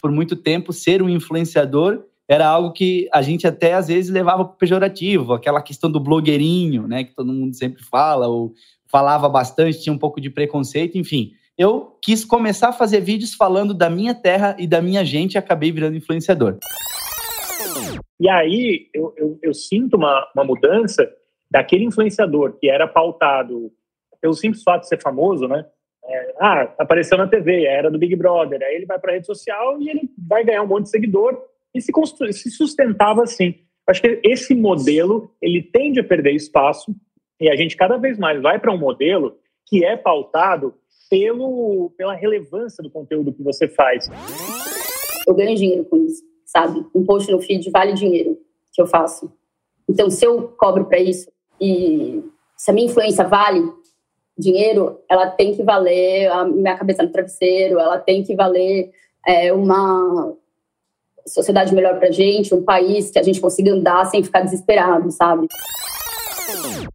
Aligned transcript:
Por 0.00 0.10
muito 0.10 0.36
tempo, 0.36 0.72
ser 0.72 1.02
um 1.02 1.08
influenciador 1.08 2.04
era 2.28 2.46
algo 2.46 2.72
que 2.72 3.08
a 3.12 3.22
gente 3.22 3.46
até 3.46 3.74
às 3.74 3.88
vezes 3.88 4.10
levava 4.10 4.44
para 4.44 4.56
pejorativo, 4.56 5.32
aquela 5.32 5.60
questão 5.60 5.90
do 5.90 5.98
blogueirinho, 5.98 6.86
né, 6.86 7.02
que 7.02 7.12
todo 7.12 7.32
mundo 7.32 7.56
sempre 7.56 7.82
fala, 7.82 8.28
ou 8.28 8.54
falava 8.86 9.28
bastante, 9.28 9.82
tinha 9.82 9.92
um 9.92 9.98
pouco 9.98 10.20
de 10.20 10.30
preconceito, 10.30 10.96
enfim. 10.96 11.32
Eu 11.58 11.98
quis 12.00 12.24
começar 12.24 12.68
a 12.68 12.72
fazer 12.72 13.00
vídeos 13.00 13.34
falando 13.34 13.74
da 13.74 13.90
minha 13.90 14.14
terra 14.14 14.56
e 14.58 14.66
da 14.66 14.80
minha 14.80 15.04
gente 15.04 15.34
e 15.34 15.38
acabei 15.38 15.72
virando 15.72 15.96
influenciador. 15.96 16.58
E 18.18 18.28
aí 18.28 18.88
eu, 18.94 19.12
eu, 19.16 19.38
eu 19.42 19.52
sinto 19.52 19.96
uma, 19.96 20.30
uma 20.34 20.44
mudança 20.44 21.10
daquele 21.50 21.84
influenciador 21.84 22.56
que 22.60 22.70
era 22.70 22.86
pautado 22.86 23.72
pelo 24.20 24.34
simples 24.34 24.62
fato 24.62 24.82
de 24.82 24.88
ser 24.88 25.00
famoso, 25.00 25.48
né? 25.48 25.66
É, 26.10 26.34
ah, 26.40 26.74
apareceu 26.76 27.16
na 27.16 27.28
TV, 27.28 27.64
era 27.66 27.88
do 27.88 27.98
Big 27.98 28.16
Brother, 28.16 28.60
aí 28.62 28.74
ele 28.74 28.86
vai 28.86 28.98
para 28.98 29.12
a 29.12 29.14
rede 29.14 29.26
social 29.26 29.80
e 29.80 29.88
ele 29.88 30.10
vai 30.18 30.42
ganhar 30.44 30.62
um 30.62 30.66
monte 30.66 30.84
de 30.84 30.90
seguidor 30.90 31.40
e 31.72 31.80
se, 31.80 31.92
se 32.32 32.50
sustentava 32.50 33.22
assim. 33.22 33.54
Acho 33.86 34.02
que 34.02 34.20
esse 34.24 34.52
modelo 34.52 35.30
ele 35.40 35.62
tende 35.62 36.00
a 36.00 36.04
perder 36.04 36.34
espaço 36.34 36.94
e 37.40 37.48
a 37.48 37.54
gente 37.54 37.76
cada 37.76 37.96
vez 37.96 38.18
mais 38.18 38.42
vai 38.42 38.58
para 38.58 38.72
um 38.72 38.78
modelo 38.78 39.38
que 39.66 39.84
é 39.84 39.96
pautado 39.96 40.74
pelo, 41.08 41.92
pela 41.96 42.14
relevância 42.14 42.82
do 42.82 42.90
conteúdo 42.90 43.32
que 43.32 43.42
você 43.42 43.68
faz. 43.68 44.08
Eu 45.26 45.34
ganho 45.34 45.56
dinheiro 45.56 45.84
com 45.84 45.96
isso, 45.96 46.22
sabe? 46.44 46.84
Um 46.92 47.04
post 47.04 47.30
no 47.30 47.40
feed 47.40 47.70
vale 47.70 47.92
dinheiro 47.92 48.36
que 48.72 48.82
eu 48.82 48.86
faço. 48.86 49.32
Então, 49.88 50.10
se 50.10 50.24
eu 50.24 50.48
cobro 50.48 50.86
para 50.86 50.98
isso 50.98 51.30
e 51.60 52.22
se 52.56 52.70
a 52.70 52.74
minha 52.74 52.86
influência 52.86 53.24
vale 53.24 53.60
dinheiro, 54.40 54.98
ela 55.08 55.28
tem 55.28 55.54
que 55.54 55.62
valer 55.62 56.28
a 56.28 56.44
minha 56.44 56.76
cabeça 56.76 57.02
no 57.02 57.10
travesseiro, 57.10 57.78
ela 57.78 57.98
tem 57.98 58.22
que 58.22 58.34
valer 58.34 58.90
é, 59.26 59.52
uma 59.52 60.34
sociedade 61.26 61.74
melhor 61.74 61.98
para 61.98 62.10
gente, 62.10 62.54
um 62.54 62.64
país 62.64 63.10
que 63.10 63.18
a 63.18 63.22
gente 63.22 63.40
consiga 63.40 63.72
andar 63.72 64.06
sem 64.06 64.22
ficar 64.22 64.40
desesperado, 64.40 65.10
sabe? 65.10 65.46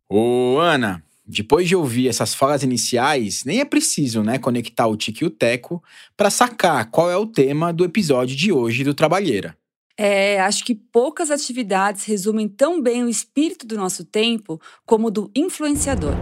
Ô, 0.09 0.57
Ana, 0.59 1.03
depois 1.25 1.67
de 1.67 1.75
ouvir 1.75 2.07
essas 2.07 2.33
falas 2.33 2.63
iniciais, 2.63 3.43
nem 3.45 3.59
é 3.59 3.65
preciso, 3.65 4.21
né, 4.21 4.37
conectar 4.37 4.87
o 4.87 4.97
Tique 4.97 5.23
e 5.23 5.27
o 5.27 5.31
Teco 5.31 5.81
para 6.15 6.29
sacar 6.29 6.89
qual 6.91 7.09
é 7.09 7.17
o 7.17 7.25
tema 7.25 7.73
do 7.73 7.85
episódio 7.85 8.35
de 8.35 8.51
hoje 8.51 8.83
do 8.83 8.93
Trabalheira. 8.93 9.55
É, 9.97 10.41
acho 10.41 10.65
que 10.65 10.75
poucas 10.75 11.31
atividades 11.31 12.03
resumem 12.03 12.49
tão 12.49 12.81
bem 12.81 13.03
o 13.03 13.09
espírito 13.09 13.65
do 13.65 13.77
nosso 13.77 14.03
tempo 14.03 14.59
como 14.85 15.07
o 15.07 15.11
do 15.11 15.31
influenciador. 15.33 16.13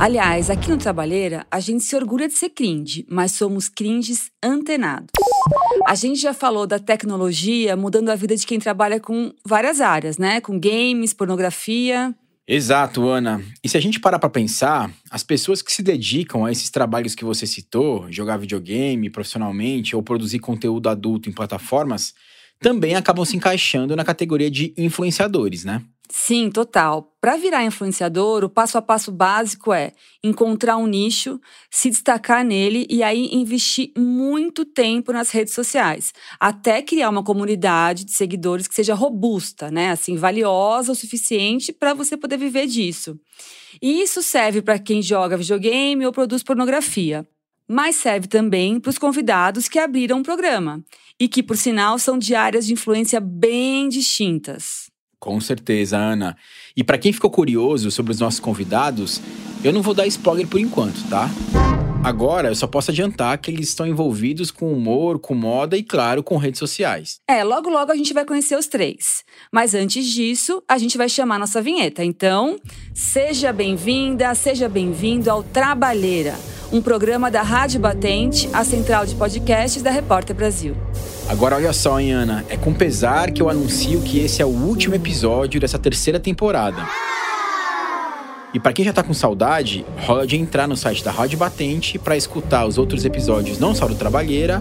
Aliás, 0.00 0.48
aqui 0.48 0.70
no 0.70 0.78
Trabalheira, 0.78 1.46
a 1.50 1.60
gente 1.60 1.84
se 1.84 1.94
orgulha 1.94 2.26
de 2.26 2.32
ser 2.32 2.48
cringe, 2.48 3.04
mas 3.06 3.32
somos 3.32 3.68
cringes 3.68 4.30
antenados. 4.42 5.10
A 5.86 5.94
gente 5.94 6.18
já 6.18 6.32
falou 6.32 6.66
da 6.66 6.78
tecnologia 6.78 7.76
mudando 7.76 8.08
a 8.08 8.16
vida 8.16 8.34
de 8.34 8.46
quem 8.46 8.58
trabalha 8.58 8.98
com 8.98 9.30
várias 9.46 9.78
áreas, 9.78 10.16
né? 10.16 10.40
Com 10.40 10.58
games, 10.58 11.12
pornografia. 11.12 12.14
Exato, 12.48 13.06
Ana. 13.06 13.42
E 13.62 13.68
se 13.68 13.76
a 13.76 13.80
gente 13.80 14.00
parar 14.00 14.18
para 14.18 14.30
pensar, 14.30 14.90
as 15.10 15.22
pessoas 15.22 15.60
que 15.60 15.70
se 15.70 15.82
dedicam 15.82 16.46
a 16.46 16.50
esses 16.50 16.70
trabalhos 16.70 17.14
que 17.14 17.22
você 17.22 17.46
citou, 17.46 18.10
jogar 18.10 18.38
videogame 18.38 19.10
profissionalmente 19.10 19.94
ou 19.94 20.02
produzir 20.02 20.38
conteúdo 20.38 20.88
adulto 20.88 21.28
em 21.28 21.32
plataformas, 21.32 22.14
também 22.58 22.94
acabam 22.94 23.26
se 23.26 23.36
encaixando 23.36 23.94
na 23.94 24.04
categoria 24.04 24.50
de 24.50 24.72
influenciadores, 24.78 25.62
né? 25.62 25.82
Sim, 26.12 26.50
total. 26.50 27.14
Para 27.20 27.36
virar 27.36 27.64
influenciador, 27.64 28.42
o 28.42 28.48
passo 28.48 28.76
a 28.76 28.82
passo 28.82 29.12
básico 29.12 29.72
é 29.72 29.92
encontrar 30.24 30.76
um 30.76 30.86
nicho, 30.86 31.40
se 31.70 31.88
destacar 31.88 32.44
nele 32.44 32.84
e 32.90 33.00
aí 33.00 33.28
investir 33.32 33.92
muito 33.96 34.64
tempo 34.64 35.12
nas 35.12 35.30
redes 35.30 35.54
sociais, 35.54 36.12
até 36.40 36.82
criar 36.82 37.10
uma 37.10 37.22
comunidade 37.22 38.04
de 38.04 38.10
seguidores 38.12 38.66
que 38.66 38.74
seja 38.74 38.92
robusta, 38.92 39.70
né? 39.70 39.90
Assim, 39.90 40.16
valiosa 40.16 40.90
o 40.90 40.96
suficiente 40.96 41.72
para 41.72 41.94
você 41.94 42.16
poder 42.16 42.38
viver 42.38 42.66
disso. 42.66 43.16
E 43.80 44.02
isso 44.02 44.20
serve 44.20 44.62
para 44.62 44.80
quem 44.80 45.00
joga 45.00 45.36
videogame 45.36 46.04
ou 46.04 46.12
produz 46.12 46.42
pornografia 46.42 47.26
mas 47.72 47.94
serve 47.94 48.26
também 48.26 48.80
para 48.80 48.90
os 48.90 48.98
convidados 48.98 49.68
que 49.68 49.78
abriram 49.78 50.18
o 50.18 50.22
programa 50.24 50.84
e 51.20 51.28
que, 51.28 51.40
por 51.40 51.56
sinal, 51.56 52.00
são 52.00 52.18
de 52.18 52.34
áreas 52.34 52.66
de 52.66 52.72
influência 52.72 53.20
bem 53.20 53.88
distintas. 53.88 54.89
Com 55.20 55.38
certeza, 55.38 55.98
Ana. 55.98 56.36
E 56.74 56.82
para 56.82 56.96
quem 56.96 57.12
ficou 57.12 57.30
curioso 57.30 57.90
sobre 57.90 58.10
os 58.10 58.18
nossos 58.18 58.40
convidados, 58.40 59.20
eu 59.62 59.72
não 59.72 59.82
vou 59.82 59.92
dar 59.92 60.06
spoiler 60.06 60.46
por 60.46 60.58
enquanto, 60.58 61.06
tá? 61.10 61.28
Agora, 62.02 62.48
eu 62.48 62.54
só 62.54 62.66
posso 62.66 62.90
adiantar 62.90 63.36
que 63.36 63.50
eles 63.50 63.68
estão 63.68 63.86
envolvidos 63.86 64.50
com 64.50 64.72
humor, 64.72 65.18
com 65.18 65.34
moda 65.34 65.76
e, 65.76 65.82
claro, 65.82 66.22
com 66.22 66.38
redes 66.38 66.58
sociais. 66.58 67.20
É, 67.28 67.44
logo 67.44 67.68
logo 67.68 67.92
a 67.92 67.94
gente 67.94 68.14
vai 68.14 68.24
conhecer 68.24 68.56
os 68.56 68.66
três. 68.66 69.22
Mas 69.52 69.74
antes 69.74 70.06
disso, 70.06 70.62
a 70.66 70.78
gente 70.78 70.96
vai 70.96 71.10
chamar 71.10 71.38
nossa 71.38 71.60
vinheta. 71.60 72.02
Então, 72.02 72.58
seja 72.94 73.52
bem-vinda, 73.52 74.34
seja 74.34 74.66
bem-vindo 74.66 75.30
ao 75.30 75.42
Trabalheira, 75.42 76.34
um 76.72 76.80
programa 76.80 77.30
da 77.30 77.42
Rádio 77.42 77.78
Batente, 77.78 78.48
a 78.54 78.64
central 78.64 79.04
de 79.04 79.14
podcasts 79.14 79.82
da 79.82 79.90
Repórter 79.90 80.34
Brasil. 80.34 80.74
Agora 81.30 81.54
olha 81.54 81.72
só, 81.72 82.00
hein, 82.00 82.10
Ana, 82.10 82.44
é 82.48 82.56
com 82.56 82.74
pesar 82.74 83.30
que 83.30 83.40
eu 83.40 83.48
anuncio 83.48 84.00
que 84.00 84.18
esse 84.18 84.42
é 84.42 84.44
o 84.44 84.48
último 84.48 84.96
episódio 84.96 85.60
dessa 85.60 85.78
terceira 85.78 86.18
temporada. 86.18 86.84
E 88.52 88.58
para 88.58 88.72
quem 88.72 88.84
já 88.84 88.92
tá 88.92 89.04
com 89.04 89.14
saudade, 89.14 89.86
rola 90.00 90.26
de 90.26 90.36
entrar 90.36 90.66
no 90.66 90.76
site 90.76 91.04
da 91.04 91.12
Rádio 91.12 91.38
Batente 91.38 92.00
para 92.00 92.16
escutar 92.16 92.66
os 92.66 92.78
outros 92.78 93.04
episódios 93.04 93.60
não 93.60 93.76
só 93.76 93.86
do 93.86 93.94
Trabalheira, 93.94 94.60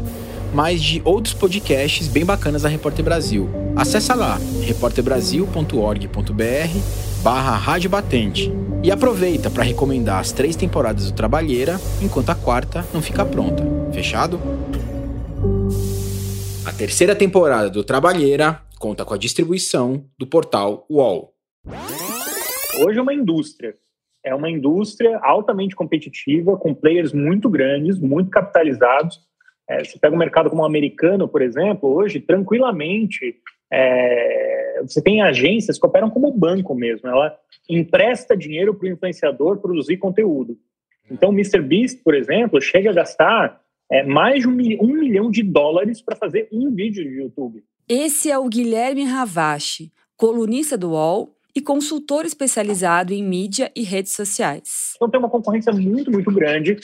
mas 0.54 0.80
de 0.80 1.02
outros 1.04 1.34
podcasts 1.34 2.08
bem 2.08 2.24
bacanas 2.24 2.62
da 2.62 2.70
Repórter 2.70 3.04
Brasil. 3.04 3.50
Acesse 3.76 4.14
lá, 4.14 4.40
repórterbrasil.org.br 4.62 6.80
barra 7.24 7.58
Rádio 7.58 7.90
Batente. 7.90 8.54
E 8.84 8.92
aproveita 8.92 9.50
para 9.50 9.64
recomendar 9.64 10.20
as 10.20 10.32
três 10.32 10.56
temporadas 10.56 11.06
do 11.06 11.14
Trabalheira, 11.14 11.82
enquanto 12.00 12.30
a 12.30 12.36
quarta 12.36 12.86
não 12.94 13.02
fica 13.02 13.26
pronta. 13.26 13.66
Fechado? 13.92 14.40
Terceira 16.80 17.14
temporada 17.14 17.70
do 17.70 17.84
Trabalheira 17.84 18.62
conta 18.80 19.04
com 19.04 19.14
a 19.14 19.18
distribuição 19.18 20.06
do 20.18 20.26
portal 20.26 20.86
UOL. 20.90 21.34
Hoje 22.82 22.98
é 22.98 23.02
uma 23.02 23.14
indústria. 23.14 23.76
É 24.24 24.34
uma 24.34 24.50
indústria 24.50 25.20
altamente 25.22 25.76
competitiva, 25.76 26.56
com 26.56 26.74
players 26.74 27.12
muito 27.12 27.50
grandes, 27.50 28.00
muito 28.00 28.32
capitalizados. 28.32 29.20
É, 29.70 29.84
você 29.84 30.00
pega 30.00 30.16
um 30.16 30.18
mercado 30.18 30.50
como 30.50 30.62
o 30.62 30.66
americano, 30.66 31.28
por 31.28 31.42
exemplo, 31.42 31.90
hoje, 31.90 32.22
tranquilamente, 32.22 33.36
é, 33.70 34.82
você 34.82 35.02
tem 35.02 35.22
agências 35.22 35.78
que 35.78 35.86
operam 35.86 36.10
como 36.10 36.32
banco 36.32 36.74
mesmo. 36.74 37.10
Ela 37.10 37.36
empresta 37.68 38.38
dinheiro 38.38 38.74
para 38.74 38.88
o 38.88 38.90
influenciador 38.90 39.58
produzir 39.58 39.98
conteúdo. 39.98 40.58
Então, 41.12 41.32
o 41.32 41.34
MrBeast, 41.34 42.02
por 42.06 42.16
exemplo, 42.16 42.62
chega 42.62 42.90
a 42.90 42.94
gastar 42.94 43.60
é, 43.92 44.04
mais 44.04 44.42
de 44.42 44.48
um, 44.48 44.52
um 44.82 44.94
milhão 44.94 45.32
de 45.32 45.44
dólares 45.44 46.02
para 46.02 46.16
fazer 46.16 46.48
um 46.52 46.74
vídeo 46.74 47.04
de 47.04 47.22
YouTube. 47.22 47.64
Esse 47.88 48.30
é 48.30 48.38
o 48.38 48.48
Guilherme 48.48 49.04
Ravache, 49.04 49.92
colunista 50.16 50.78
do 50.78 50.92
UOL 50.92 51.36
e 51.56 51.62
consultor 51.62 52.26
especializado 52.26 53.14
em 53.14 53.24
mídia 53.24 53.72
e 53.76 53.84
redes 53.84 54.14
sociais. 54.14 54.94
Então 54.96 55.10
tem 55.10 55.20
uma 55.20 55.30
concorrência 55.30 55.74
muito, 55.74 56.12
muito 56.12 56.32
grande 56.32 56.78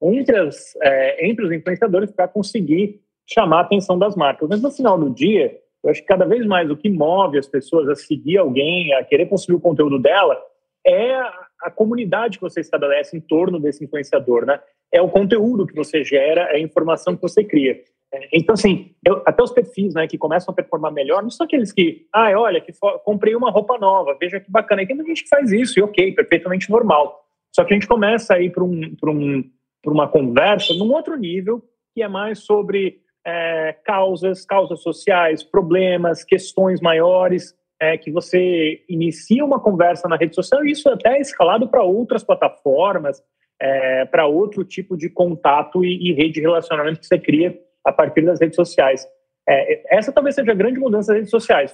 entre, 0.00 0.36
as, 0.36 0.74
é, 0.82 1.28
entre 1.28 1.44
os 1.44 1.52
influenciadores 1.52 2.10
para 2.10 2.28
conseguir 2.28 3.00
chamar 3.26 3.58
a 3.58 3.62
atenção 3.62 3.98
das 3.98 4.14
marcas. 4.14 4.48
Mas 4.48 4.62
no 4.62 4.70
final 4.70 4.98
do 4.98 5.10
dia, 5.10 5.58
eu 5.82 5.90
acho 5.90 6.00
que 6.00 6.06
cada 6.06 6.24
vez 6.24 6.46
mais 6.46 6.70
o 6.70 6.76
que 6.76 6.88
move 6.88 7.38
as 7.38 7.46
pessoas 7.46 7.88
a 7.88 7.94
seguir 7.94 8.38
alguém, 8.38 8.94
a 8.94 9.04
querer 9.04 9.26
consumir 9.26 9.56
o 9.56 9.60
conteúdo 9.60 9.98
dela, 9.98 10.40
é 10.86 11.14
a 11.62 11.70
comunidade 11.70 12.38
que 12.38 12.42
você 12.42 12.60
estabelece 12.60 13.16
em 13.16 13.20
torno 13.20 13.58
desse 13.60 13.84
influenciador, 13.84 14.44
né? 14.44 14.60
É 14.92 15.00
o 15.00 15.08
conteúdo 15.08 15.66
que 15.66 15.74
você 15.74 16.04
gera, 16.04 16.42
é 16.52 16.56
a 16.56 16.60
informação 16.60 17.16
que 17.16 17.22
você 17.22 17.42
cria. 17.42 17.82
É, 18.12 18.28
então, 18.32 18.52
assim, 18.52 18.94
eu, 19.06 19.22
até 19.24 19.42
os 19.42 19.50
perfis 19.50 19.94
né, 19.94 20.06
que 20.06 20.18
começam 20.18 20.52
a 20.52 20.54
performar 20.54 20.92
melhor, 20.92 21.22
não 21.22 21.30
são 21.30 21.46
aqueles 21.46 21.72
que, 21.72 22.06
ah, 22.12 22.30
olha, 22.38 22.60
que 22.60 22.72
comprei 23.04 23.34
uma 23.34 23.50
roupa 23.50 23.78
nova, 23.78 24.16
veja 24.20 24.38
que 24.38 24.50
bacana. 24.50 24.82
E 24.82 24.86
tem 24.86 24.94
muita 24.94 25.08
gente 25.08 25.24
que 25.24 25.30
faz 25.30 25.50
isso, 25.50 25.78
e 25.78 25.82
ok, 25.82 26.12
perfeitamente 26.12 26.70
normal. 26.70 27.24
Só 27.50 27.64
que 27.64 27.72
a 27.72 27.76
gente 27.76 27.88
começa 27.88 28.34
a 28.34 28.40
ir 28.40 28.50
para 28.50 28.64
um, 28.64 28.94
um, 29.04 29.50
uma 29.86 30.08
conversa 30.08 30.74
num 30.74 30.92
outro 30.92 31.16
nível, 31.16 31.62
que 31.94 32.02
é 32.02 32.08
mais 32.08 32.40
sobre 32.40 33.00
é, 33.24 33.76
causas, 33.84 34.44
causas 34.44 34.82
sociais, 34.82 35.42
problemas, 35.42 36.24
questões 36.24 36.80
maiores, 36.80 37.54
é, 37.80 37.96
que 37.98 38.10
você 38.10 38.84
inicia 38.88 39.44
uma 39.44 39.60
conversa 39.60 40.08
na 40.08 40.16
rede 40.16 40.34
social, 40.34 40.64
e 40.64 40.70
isso 40.70 40.88
até 40.88 41.16
é 41.16 41.20
escalado 41.20 41.68
para 41.68 41.82
outras 41.82 42.22
plataformas, 42.22 43.22
é, 43.62 44.04
para 44.06 44.26
outro 44.26 44.64
tipo 44.64 44.96
de 44.96 45.08
contato 45.08 45.84
e, 45.84 46.10
e 46.10 46.12
rede 46.12 46.32
de 46.32 46.40
relacionamento 46.40 46.98
que 46.98 47.06
você 47.06 47.16
cria 47.16 47.56
a 47.86 47.92
partir 47.92 48.22
das 48.22 48.40
redes 48.40 48.56
sociais. 48.56 49.06
É, 49.48 49.96
essa 49.96 50.10
talvez 50.10 50.34
seja 50.34 50.50
a 50.50 50.54
grande 50.54 50.80
mudança 50.80 51.12
das 51.12 51.18
redes 51.18 51.30
sociais. 51.30 51.72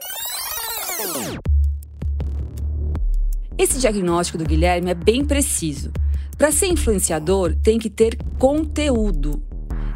Esse 3.56 3.80
diagnóstico 3.80 4.36
do 4.36 4.44
Guilherme 4.44 4.90
é 4.90 4.94
bem 4.94 5.24
preciso. 5.24 5.90
Para 6.36 6.52
ser 6.52 6.66
influenciador, 6.66 7.56
tem 7.56 7.78
que 7.78 7.88
ter 7.88 8.16
conteúdo. 8.38 9.42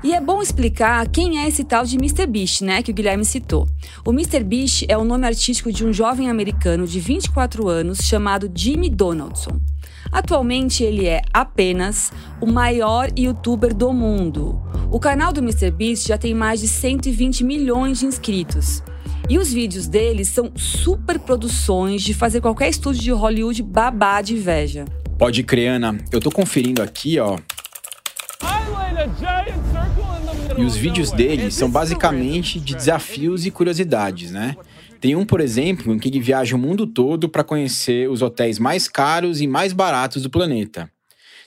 E 0.03 0.15
é 0.15 0.21
bom 0.21 0.43
explicar 0.43 1.07
quem 1.09 1.39
é 1.39 1.47
esse 1.47 1.63
tal 1.63 1.85
de 1.85 1.97
Mr. 1.97 2.27
Beast, 2.27 2.63
né, 2.63 2.83
que 2.83 2.91
o 2.91 2.95
Guilherme 2.95 3.25
citou. 3.25 3.69
O 4.05 4.11
Mr. 4.11 4.43
Beast 4.43 4.85
é 4.89 4.97
o 4.97 5.05
nome 5.05 5.27
artístico 5.27 5.71
de 5.71 5.87
um 5.87 5.93
jovem 5.93 6.29
americano 6.29 6.87
de 6.87 6.99
24 6.99 7.69
anos 7.69 7.99
chamado 7.99 8.51
Jimmy 8.53 8.89
Donaldson. 8.89 9.61
Atualmente 10.11 10.83
ele 10.83 11.07
é 11.07 11.23
apenas 11.33 12.13
o 12.41 12.47
maior 12.47 13.11
youtuber 13.17 13.75
do 13.75 13.93
mundo. 13.93 14.61
O 14.91 14.99
canal 14.99 15.33
do 15.33 15.41
Mr. 15.41 15.71
Beast 15.71 16.09
já 16.09 16.19
tem 16.19 16.35
mais 16.35 16.61
de 16.61 16.69
120 16.69 17.45
milhões 17.45 18.01
de 18.01 18.07
inscritos. 18.07 18.83
E 19.29 19.39
os 19.39 19.53
vídeos 19.53 19.87
dele 19.87 20.25
são 20.25 20.53
super 20.57 21.19
produções 21.19 22.03
de 22.03 22.13
fazer 22.13 22.41
qualquer 22.41 22.69
estúdio 22.69 23.03
de 23.03 23.11
Hollywood 23.13 23.63
babar 23.63 24.23
de 24.23 24.35
inveja. 24.35 24.85
Pode 25.19 25.43
crer, 25.43 25.69
Ana. 25.69 25.97
Eu 26.11 26.21
tô 26.21 26.31
conferindo 26.31 26.83
aqui, 26.83 27.19
ó. 27.19 27.39
E 30.57 30.63
os 30.65 30.77
vídeos 30.77 31.11
dele 31.13 31.51
são 31.51 31.71
basicamente 31.71 32.61
de 32.61 32.75
desafios 32.75 33.47
e 33.47 33.51
curiosidades, 33.51 34.31
né? 34.31 34.57
Tem 35.03 35.17
um, 35.17 35.27
por 35.27 35.41
exemplo, 35.41 35.93
em 35.93 35.99
que 35.99 36.09
ele 36.09 36.21
viaja 36.21 36.55
o 36.55 36.59
mundo 36.59 36.87
todo 36.87 37.29
para 37.29 37.43
conhecer 37.43 38.09
os 38.09 38.23
hotéis 38.23 38.61
mais 38.61 38.87
caros 38.87 39.41
e 39.41 39.49
mais 39.49 39.73
baratos 39.73 40.23
do 40.23 40.31
planeta. 40.31 40.89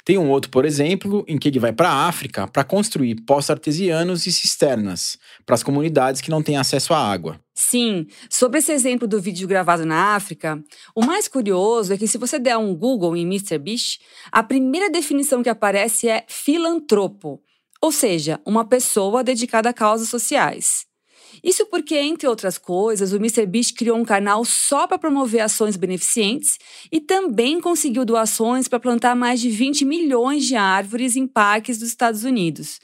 Tem 0.03 0.17
um 0.17 0.29
outro, 0.29 0.51
por 0.51 0.65
exemplo, 0.65 1.23
em 1.25 1.37
que 1.37 1.47
ele 1.47 1.57
vai 1.57 1.71
para 1.71 1.89
a 1.89 2.05
África 2.05 2.49
para 2.49 2.65
construir 2.65 3.15
poços 3.21 3.51
artesianos 3.51 4.27
e 4.27 4.31
cisternas 4.33 5.17
para 5.45 5.55
as 5.55 5.63
comunidades 5.63 6.19
que 6.19 6.29
não 6.29 6.43
têm 6.43 6.57
acesso 6.57 6.93
à 6.93 6.99
água. 6.99 7.39
Sim, 7.53 8.07
sobre 8.29 8.59
esse 8.59 8.73
exemplo 8.73 9.07
do 9.07 9.21
vídeo 9.21 9.47
gravado 9.47 9.85
na 9.85 10.15
África, 10.15 10.61
o 10.93 11.05
mais 11.05 11.29
curioso 11.29 11.93
é 11.93 11.97
que 11.97 12.09
se 12.09 12.17
você 12.17 12.37
der 12.37 12.57
um 12.57 12.75
Google 12.75 13.15
em 13.15 13.25
MrBeast, 13.25 14.01
a 14.33 14.43
primeira 14.43 14.89
definição 14.89 15.41
que 15.41 15.47
aparece 15.47 16.09
é 16.09 16.25
filantropo, 16.27 17.41
ou 17.81 17.93
seja, 17.93 18.37
uma 18.45 18.65
pessoa 18.65 19.23
dedicada 19.23 19.69
a 19.69 19.73
causas 19.73 20.09
sociais. 20.09 20.85
Isso 21.43 21.65
porque, 21.67 21.95
entre 21.95 22.27
outras 22.27 22.57
coisas, 22.57 23.11
o 23.11 23.17
MrBeast 23.17 23.73
criou 23.73 23.97
um 23.97 24.05
canal 24.05 24.43
só 24.45 24.87
para 24.87 24.97
promover 24.97 25.41
ações 25.41 25.75
beneficentes 25.75 26.57
e 26.91 26.99
também 26.99 27.59
conseguiu 27.59 28.05
doações 28.05 28.67
para 28.67 28.79
plantar 28.79 29.15
mais 29.15 29.39
de 29.39 29.49
20 29.49 29.85
milhões 29.85 30.45
de 30.45 30.55
árvores 30.55 31.15
em 31.15 31.27
parques 31.27 31.77
dos 31.77 31.89
Estados 31.89 32.23
Unidos. 32.23 32.79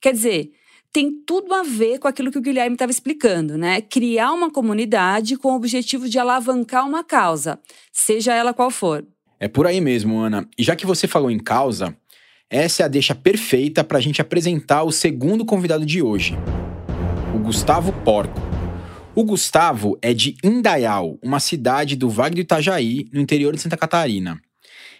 Quer 0.00 0.12
dizer, 0.12 0.50
tem 0.92 1.12
tudo 1.26 1.52
a 1.54 1.62
ver 1.62 1.98
com 1.98 2.08
aquilo 2.08 2.30
que 2.30 2.38
o 2.38 2.42
Guilherme 2.42 2.74
estava 2.74 2.90
explicando, 2.90 3.58
né? 3.58 3.80
Criar 3.80 4.32
uma 4.32 4.50
comunidade 4.50 5.36
com 5.36 5.52
o 5.52 5.56
objetivo 5.56 6.08
de 6.08 6.18
alavancar 6.18 6.86
uma 6.86 7.04
causa, 7.04 7.58
seja 7.92 8.34
ela 8.34 8.54
qual 8.54 8.70
for. 8.70 9.06
É 9.40 9.46
por 9.48 9.66
aí 9.66 9.80
mesmo, 9.80 10.18
Ana. 10.18 10.48
E 10.58 10.62
já 10.62 10.74
que 10.74 10.86
você 10.86 11.06
falou 11.06 11.30
em 11.30 11.38
causa, 11.38 11.96
essa 12.50 12.82
é 12.82 12.86
a 12.86 12.88
deixa 12.88 13.14
perfeita 13.14 13.84
para 13.84 13.98
a 13.98 14.00
gente 14.00 14.20
apresentar 14.20 14.82
o 14.82 14.90
segundo 14.90 15.44
convidado 15.44 15.84
de 15.84 16.02
hoje 16.02 16.36
o 17.34 17.38
Gustavo 17.38 17.92
Porco. 18.04 18.40
O 19.14 19.22
Gustavo 19.22 19.98
é 20.00 20.14
de 20.14 20.36
Indaial, 20.42 21.18
uma 21.22 21.40
cidade 21.40 21.94
do 21.94 22.08
Vale 22.08 22.34
do 22.34 22.40
Itajaí, 22.40 23.06
no 23.12 23.20
interior 23.20 23.54
de 23.54 23.60
Santa 23.60 23.76
Catarina. 23.76 24.40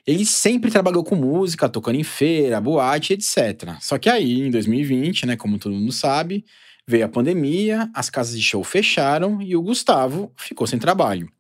Ele 0.07 0.25
sempre 0.25 0.71
trabalhou 0.71 1.03
com 1.05 1.15
música, 1.15 1.69
tocando 1.69 1.97
em 1.97 2.05
feira, 2.05 2.61
boate, 2.61 3.15
etc. 3.15 3.77
Só 3.81 3.99
que 3.99 4.09
aí, 4.09 4.41
em 4.41 4.51
2020, 4.51 5.27
né, 5.27 5.37
como 5.37 5.59
todo 5.59 5.75
mundo 5.75 5.93
sabe, 5.93 6.45
veio 6.87 7.05
a 7.05 7.09
pandemia, 7.09 7.89
as 7.95 8.11
casas 8.11 8.37
de 8.37 8.43
show 8.43 8.63
fecharam 8.63 9.41
e 9.41 9.57
o 9.57 9.63
Gustavo 9.63 10.33
ficou 10.37 10.67
sem 10.67 10.79
trabalho. 10.79 11.31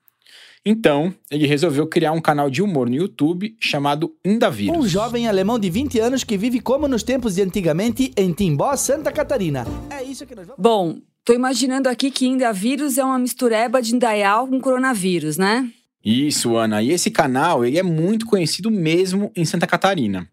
Então, 0.70 1.14
ele 1.30 1.46
resolveu 1.46 1.86
criar 1.86 2.12
um 2.12 2.20
canal 2.20 2.50
de 2.50 2.60
humor 2.60 2.90
no 2.90 2.94
YouTube 2.94 3.56
chamado 3.58 4.14
Indavírus. 4.22 4.76
Um 4.76 4.86
jovem 4.86 5.26
alemão 5.26 5.58
de 5.58 5.70
20 5.70 5.98
anos 5.98 6.22
que 6.22 6.36
vive 6.36 6.60
como 6.60 6.86
nos 6.86 7.02
tempos 7.02 7.36
de 7.36 7.40
antigamente 7.40 8.12
em 8.14 8.34
Timbó, 8.34 8.76
Santa 8.76 9.10
Catarina. 9.10 9.66
É 9.88 10.02
isso 10.02 10.26
que 10.26 10.34
nós 10.34 10.46
vamos... 10.46 10.62
Bom, 10.62 10.98
tô 11.24 11.32
imaginando 11.32 11.88
aqui 11.88 12.10
que 12.10 12.26
Indavírus 12.26 12.98
é 12.98 13.02
uma 13.02 13.18
mistureba 13.18 13.80
de 13.80 13.94
Indaial 13.94 14.46
com 14.46 14.60
coronavírus, 14.60 15.38
né? 15.38 15.70
Isso, 16.04 16.54
Ana. 16.54 16.82
E 16.82 16.90
esse 16.90 17.10
canal, 17.10 17.64
ele 17.64 17.78
é 17.78 17.82
muito 17.82 18.26
conhecido 18.26 18.70
mesmo 18.70 19.32
em 19.34 19.46
Santa 19.46 19.66
Catarina. 19.66 20.28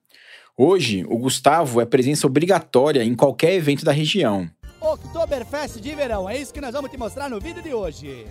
Hoje, 0.57 1.05
o 1.07 1.17
Gustavo 1.17 1.79
é 1.79 1.85
presença 1.85 2.27
obrigatória 2.27 3.05
em 3.05 3.15
qualquer 3.15 3.53
evento 3.53 3.85
da 3.85 3.93
região. 3.93 4.49
Oktoberfest 4.81 5.79
de 5.79 5.95
verão, 5.95 6.29
é 6.29 6.37
isso 6.37 6.53
que 6.53 6.59
nós 6.59 6.73
vamos 6.73 6.91
te 6.91 6.97
mostrar 6.97 7.29
no 7.29 7.39
vídeo 7.39 7.63
de 7.63 7.73
hoje. 7.73 8.25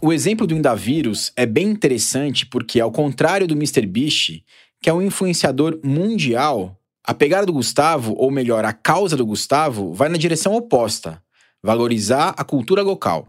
O 0.00 0.12
exemplo 0.12 0.46
do 0.46 0.54
Indavírus 0.54 1.32
é 1.36 1.44
bem 1.44 1.66
interessante 1.66 2.46
porque, 2.46 2.80
ao 2.80 2.92
contrário 2.92 3.48
do 3.48 3.54
Mr. 3.54 3.84
Beast, 3.84 4.44
que 4.80 4.88
é 4.88 4.92
um 4.92 5.02
influenciador 5.02 5.80
mundial, 5.82 6.78
a 7.04 7.12
pegada 7.12 7.46
do 7.46 7.52
Gustavo, 7.52 8.14
ou 8.16 8.30
melhor, 8.30 8.64
a 8.64 8.72
causa 8.72 9.16
do 9.16 9.26
Gustavo, 9.26 9.92
vai 9.92 10.08
na 10.08 10.16
direção 10.16 10.54
oposta: 10.54 11.20
valorizar 11.60 12.32
a 12.36 12.44
cultura 12.44 12.80
local. 12.80 13.26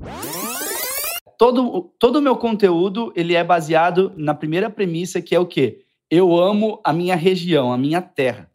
Todo, 1.39 1.92
o 2.01 2.21
meu 2.21 2.36
conteúdo 2.36 3.12
ele 3.16 3.33
é 3.33 3.44
baseado 3.44 4.12
na 4.16 4.36
primeira 4.36 4.69
premissa, 4.69 5.21
que 5.21 5.33
é 5.33 5.39
o 5.39 5.48
quê? 5.48 5.80
Eu 6.12 6.38
amo 6.38 6.80
a 6.83 6.94
minha 6.94 7.16
região, 7.16 7.71
a 7.71 7.77
minha 7.77 8.01
terra. 8.01 8.50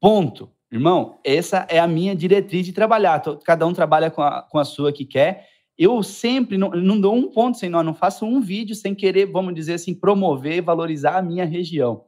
Ponto. 0.00 0.50
Irmão, 0.72 1.18
essa 1.24 1.64
é 1.70 1.78
a 1.78 1.86
minha 1.86 2.16
diretriz 2.16 2.66
de 2.66 2.72
trabalhar. 2.72 3.22
Cada 3.44 3.64
um 3.66 3.72
trabalha 3.72 4.10
com 4.10 4.20
a, 4.20 4.42
com 4.42 4.58
a 4.58 4.64
sua 4.64 4.92
que 4.92 5.04
quer 5.04 5.46
eu 5.78 6.02
sempre 6.02 6.56
não, 6.56 6.70
não 6.70 7.00
dou 7.00 7.14
um 7.14 7.30
ponto 7.30 7.58
sem 7.58 7.68
nó, 7.68 7.82
não 7.82 7.94
faço 7.94 8.24
um 8.24 8.40
vídeo 8.40 8.74
sem 8.74 8.94
querer, 8.94 9.26
vamos 9.26 9.54
dizer 9.54 9.74
assim, 9.74 9.94
promover, 9.94 10.62
valorizar 10.62 11.18
a 11.18 11.22
minha 11.22 11.44
região. 11.44 12.04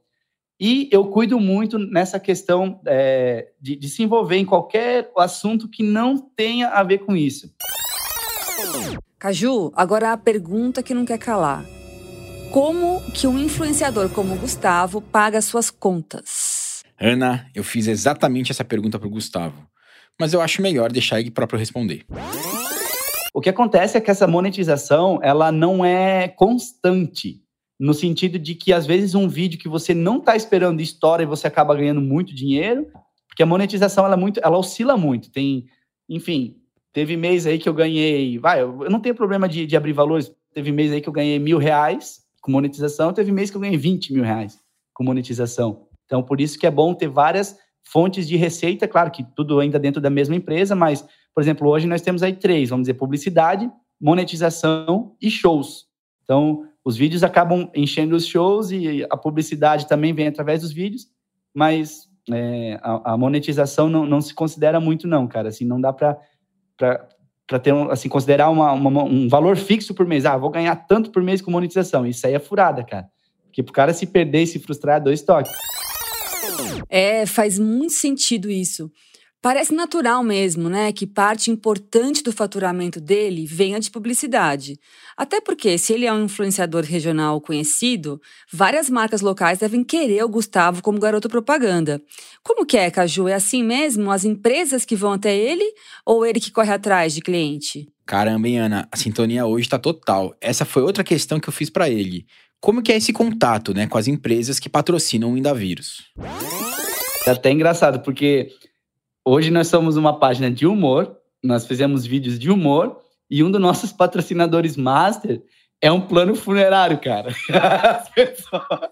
E 0.61 0.89
eu 0.91 1.07
cuido 1.07 1.39
muito 1.39 1.79
nessa 1.79 2.19
questão 2.19 2.81
é, 2.87 3.53
de, 3.61 3.77
de 3.77 3.89
se 3.89 4.03
envolver 4.03 4.37
em 4.37 4.45
qualquer 4.45 5.11
assunto 5.17 5.69
que 5.69 5.83
não 5.83 6.19
tenha 6.19 6.69
a 6.69 6.83
ver 6.83 6.99
com 6.99 7.15
isso. 7.15 7.53
Caju, 9.19 9.71
agora 9.77 10.13
a 10.13 10.17
pergunta 10.17 10.83
que 10.83 10.95
não 10.95 11.05
quer 11.05 11.19
calar. 11.19 11.65
Como 12.51 13.01
que 13.13 13.27
um 13.27 13.39
influenciador 13.39 14.09
como 14.09 14.35
o 14.35 14.39
Gustavo 14.39 15.01
paga 15.01 15.41
suas 15.41 15.71
contas? 15.71 16.83
Ana, 16.99 17.49
eu 17.55 17.63
fiz 17.63 17.87
exatamente 17.87 18.51
essa 18.51 18.65
pergunta 18.65 18.99
para 18.99 19.07
o 19.07 19.11
Gustavo, 19.11 19.69
mas 20.19 20.33
eu 20.33 20.41
acho 20.41 20.63
melhor 20.63 20.91
deixar 20.91 21.21
ele 21.21 21.31
próprio 21.31 21.59
responder. 21.59 22.05
O 23.39 23.41
que 23.41 23.51
acontece 23.51 23.97
é 23.97 24.01
que 24.01 24.11
essa 24.11 24.27
monetização, 24.27 25.21
ela 25.23 25.53
não 25.53 25.85
é 25.85 26.27
constante, 26.27 27.41
no 27.79 27.95
sentido 27.95 28.37
de 28.37 28.57
que 28.57 28.73
às 28.73 28.85
vezes 28.85 29.15
um 29.15 29.29
vídeo 29.29 29.61
que 29.61 29.69
você 29.69 29.95
não 29.95 30.19
está 30.19 30.35
esperando 30.35 30.81
estoura 30.81 31.23
e 31.23 31.27
você 31.27 31.47
acaba 31.47 31.77
ganhando 31.77 32.01
muito 32.01 32.35
dinheiro, 32.35 32.89
porque 33.29 33.41
a 33.41 33.47
monetização 33.47 34.05
ela 34.05 34.15
é 34.15 34.17
muito, 34.17 34.41
ela 34.43 34.59
oscila 34.59 34.97
muito. 34.97 35.31
Tem, 35.31 35.67
enfim, 36.09 36.57
teve 36.93 37.17
mês 37.17 37.47
aí 37.47 37.61
que 37.61 37.69
eu 37.69 37.75
ganhei, 37.75 38.41
vai, 38.41 38.61
eu 38.61 38.91
não 38.91 38.99
tenho 38.99 39.15
problema 39.15 39.49
de, 39.49 39.67
de 39.67 39.77
abrir 39.77 39.93
valores. 39.93 40.35
Teve 40.53 40.73
mês 40.73 40.91
aí 40.91 41.01
que 41.01 41.09
eu 41.09 41.13
ganhei 41.13 41.39
mil 41.39 41.59
reais 41.59 42.23
com 42.41 42.51
monetização, 42.51 43.13
teve 43.13 43.31
mês 43.31 43.53
que 43.53 43.57
eu 43.57 43.61
ganhei 43.61 43.79
20 43.79 44.15
mil 44.15 44.25
reais 44.25 44.59
com 44.93 45.05
monetização. 45.05 45.87
Então, 46.07 46.25
por 46.25 46.41
isso 46.41 46.59
que 46.59 46.67
é 46.67 46.73
bom 46.73 46.93
ter 46.93 47.07
várias 47.07 47.57
fontes 47.91 48.29
de 48.29 48.37
receita, 48.37 48.87
claro 48.87 49.11
que 49.11 49.25
tudo 49.35 49.61
ainda 49.61 49.79
dentro 49.79 50.01
da 50.01 50.11
mesma 50.11 50.37
empresa, 50.37 50.75
mas 50.75 51.07
por 51.39 51.43
exemplo, 51.43 51.69
hoje 51.69 51.87
nós 51.87 52.03
temos 52.03 52.25
aí 52.25 52.33
três, 52.33 52.71
vamos 52.71 52.83
dizer, 52.83 52.95
publicidade, 52.95 53.71
monetização 54.01 55.15
e 55.23 55.31
shows. 55.31 55.87
Então, 56.25 56.65
os 56.85 56.97
vídeos 56.97 57.23
acabam 57.23 57.71
enchendo 57.77 58.17
os 58.17 58.27
shows 58.27 58.73
e 58.73 59.07
a 59.09 59.17
publicidade 59.17 59.87
também 59.87 60.13
vem 60.13 60.27
através 60.27 60.63
dos 60.63 60.73
vídeos, 60.73 61.07
mas 61.55 62.09
é, 62.33 62.81
a, 62.83 63.13
a, 63.13 63.17
monetização 63.17 63.89
não, 63.89 64.05
não, 64.05 64.21
se 64.21 64.35
considera 64.35 64.81
muito 64.81 65.07
não, 65.07 65.29
cara. 65.29 65.49
Assim, 65.49 65.65
não 65.65 65.81
dá 65.81 65.93
para 65.93 66.19
ter 67.63 67.73
assim 67.89 68.09
considerar 68.09 68.51
uma, 68.51 68.73
uma, 68.73 69.05
um 69.05 69.29
valor 69.29 69.57
fixo 69.57 69.95
por 69.95 70.07
mês. 70.07 70.27
Ah, 70.27 70.37
vou 70.37 70.51
ganhar 70.51 70.75
tanto 70.75 71.13
por 71.13 71.23
mês 71.23 71.41
com 71.41 71.53
monetização. 71.53 72.05
Isso 72.05 72.27
aí 72.27 72.35
é 72.35 72.41
furada, 72.41 72.83
cara. 72.83 73.09
Porque 73.45 73.63
pro 73.63 73.73
cara 73.73 73.95
se 73.95 74.07
perder 74.07 74.43
e 74.43 74.47
se 74.49 74.59
frustrar 74.59 74.97
é 74.97 75.01
dois 75.01 75.23
toques. 75.23 75.53
É, 76.89 77.27
faz 77.27 77.59
muito 77.59 77.93
sentido 77.93 78.51
isso. 78.51 78.91
Parece 79.41 79.73
natural 79.73 80.25
mesmo, 80.25 80.69
né, 80.69 80.91
que 80.91 81.07
parte 81.07 81.49
importante 81.49 82.25
do 82.25 82.33
faturamento 82.33 83.01
dele 83.01 83.47
venha 83.47 83.79
de 83.79 83.89
publicidade. 83.89 84.77
Até 85.17 85.41
porque, 85.41 85.79
se 85.79 85.93
ele 85.93 86.07
é 86.07 86.13
um 86.13 86.25
influenciador 86.25 86.83
regional 86.85 87.41
conhecido, 87.41 88.21
várias 88.53 88.91
marcas 88.91 89.21
locais 89.21 89.61
devem 89.61 89.85
querer 89.85 90.25
o 90.25 90.29
Gustavo 90.29 90.83
como 90.83 90.99
garoto 90.99 91.29
propaganda. 91.29 92.03
Como 92.43 92.67
que 92.67 92.77
é, 92.77 92.91
Caju? 92.91 93.29
É 93.29 93.35
assim 93.35 93.63
mesmo? 93.63 94.11
As 94.11 94.25
empresas 94.25 94.85
que 94.85 94.97
vão 94.97 95.13
até 95.13 95.37
ele 95.37 95.73
ou 96.05 96.27
ele 96.27 96.41
que 96.41 96.51
corre 96.51 96.73
atrás 96.73 97.15
de 97.15 97.21
cliente? 97.21 97.89
Caramba, 98.05 98.49
hein, 98.49 98.59
Ana? 98.59 98.89
A 98.91 98.97
sintonia 98.97 99.47
hoje 99.47 99.69
tá 99.69 99.79
total. 99.79 100.35
Essa 100.41 100.65
foi 100.65 100.83
outra 100.83 101.05
questão 101.05 101.39
que 101.39 101.49
eu 101.49 101.53
fiz 101.53 101.71
para 101.71 101.89
ele. 101.89 102.27
Como 102.61 102.83
que 102.83 102.91
é 102.91 102.97
esse 102.97 103.13
contato, 103.13 103.73
né, 103.73 103.87
com 103.87 103.97
as 103.97 104.09
empresas 104.09 104.59
que 104.59 104.69
patrocinam 104.69 105.33
o 105.33 105.39
Indavírus? 105.39 106.11
É 107.25 107.31
até 107.31 107.53
engraçado, 107.53 108.01
porque 108.01 108.49
Hoje 109.31 109.51
nós 109.51 109.69
somos 109.69 109.99
uma 109.99 110.19
página 110.19 110.51
de 110.51 110.67
humor, 110.67 111.15
nós 111.45 111.67
fizemos 111.67 112.07
vídeos 112.07 112.39
de 112.39 112.51
humor 112.51 112.99
e 113.31 113.45
um 113.45 113.51
dos 113.51 113.61
nossos 113.61 113.93
patrocinadores 113.93 114.75
master 114.75 115.43
é 115.83 115.93
um 115.93 116.01
plano 116.01 116.35
funerário, 116.35 116.99
cara. 116.99 117.31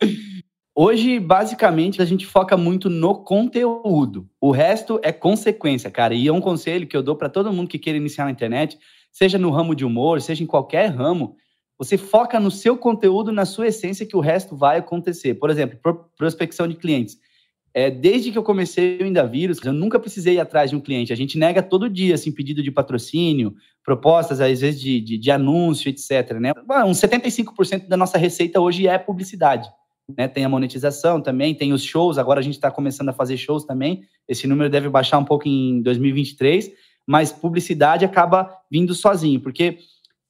Hoje, 0.77 1.19
basicamente, 1.19 2.03
a 2.03 2.05
gente 2.05 2.27
foca 2.27 2.55
muito 2.55 2.91
no 2.91 3.25
conteúdo. 3.25 4.29
O 4.39 4.51
resto 4.51 5.01
é 5.03 5.11
consequência, 5.11 5.91
cara. 5.91 6.13
E 6.13 6.29
é 6.29 6.33
um 6.35 6.43
conselho 6.43 6.87
que 6.87 6.95
eu 6.95 7.03
dou 7.03 7.17
para 7.17 7.31
todo 7.31 7.51
mundo 7.51 7.71
que 7.71 7.79
queira 7.79 7.97
iniciar 7.97 8.27
na 8.27 8.31
internet, 8.31 8.79
seja 9.11 9.39
no 9.39 9.49
ramo 9.49 9.75
de 9.75 9.87
humor, 9.87 10.21
seja 10.21 10.45
em 10.45 10.47
qualquer 10.47 10.89
ramo. 10.89 11.35
Você 11.79 11.97
foca 11.97 12.39
no 12.39 12.51
seu 12.51 12.77
conteúdo, 12.77 13.33
na 13.33 13.47
sua 13.47 13.69
essência, 13.69 14.05
que 14.05 14.15
o 14.15 14.21
resto 14.21 14.55
vai 14.55 14.77
acontecer. 14.77 15.37
Por 15.37 15.49
exemplo, 15.49 15.79
prospecção 16.15 16.69
de 16.69 16.75
clientes. 16.75 17.17
É, 17.77 17.91
desde 17.91 18.33
que 18.33 18.39
eu 18.39 18.43
comecei 18.43 18.99
o 18.99 19.07
Indavírus, 19.07 19.63
eu 19.63 19.73
nunca 19.73 20.01
precisei 20.01 20.37
ir 20.37 20.41
atrás 20.41 20.71
de 20.71 20.77
um 20.77 20.81
cliente. 20.81 21.13
A 21.13 21.17
gente 21.17 21.37
nega 21.37 21.63
todo 21.63 21.91
dia, 21.91 22.15
assim, 22.15 22.33
pedido 22.33 22.63
de 22.63 22.71
patrocínio, 22.71 23.55
propostas, 23.85 24.41
às 24.41 24.61
vezes, 24.61 24.81
de, 24.81 25.01
de, 25.01 25.19
de 25.19 25.31
anúncio, 25.31 25.91
etc. 25.91 26.33
Né? 26.41 26.53
Uns 26.87 26.99
75% 26.99 27.87
da 27.87 27.97
nossa 27.97 28.17
receita 28.17 28.61
hoje 28.61 28.89
é 28.89 28.97
publicidade 28.97 29.69
né? 30.15 30.29
Tem 30.29 30.45
a 30.45 30.49
monetização 30.49 31.21
também, 31.21 31.55
tem 31.55 31.73
os 31.73 31.83
shows. 31.83 32.19
Agora 32.19 32.41
a 32.41 32.43
gente 32.43 32.55
está 32.55 32.71
começando 32.71 33.09
a 33.09 33.13
fazer 33.13 33.37
shows 33.37 33.65
também. 33.65 34.05
Esse 34.29 34.47
número 34.47 34.71
deve 34.71 34.89
baixar 34.89 35.19
um 35.19 35.25
pouco 35.25 35.49
em 35.49 35.81
2023, 35.83 36.71
mas 37.07 37.33
publicidade 37.33 38.05
acaba 38.05 38.51
vindo 38.71 38.95
sozinho, 38.95 39.41
porque 39.41 39.79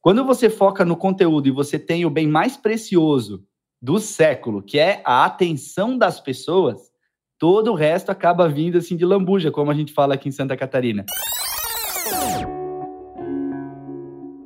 quando 0.00 0.24
você 0.24 0.48
foca 0.48 0.84
no 0.84 0.96
conteúdo 0.96 1.48
e 1.48 1.50
você 1.50 1.78
tem 1.78 2.04
o 2.04 2.10
bem 2.10 2.28
mais 2.28 2.56
precioso 2.56 3.44
do 3.82 3.98
século, 3.98 4.62
que 4.62 4.78
é 4.78 5.02
a 5.04 5.24
atenção 5.24 5.98
das 5.98 6.20
pessoas, 6.20 6.92
todo 7.38 7.72
o 7.72 7.74
resto 7.74 8.10
acaba 8.10 8.48
vindo 8.48 8.78
assim 8.78 8.96
de 8.96 9.04
lambuja, 9.04 9.50
como 9.50 9.70
a 9.70 9.74
gente 9.74 9.92
fala 9.92 10.14
aqui 10.14 10.28
em 10.28 10.32
Santa 10.32 10.56
Catarina. 10.56 11.04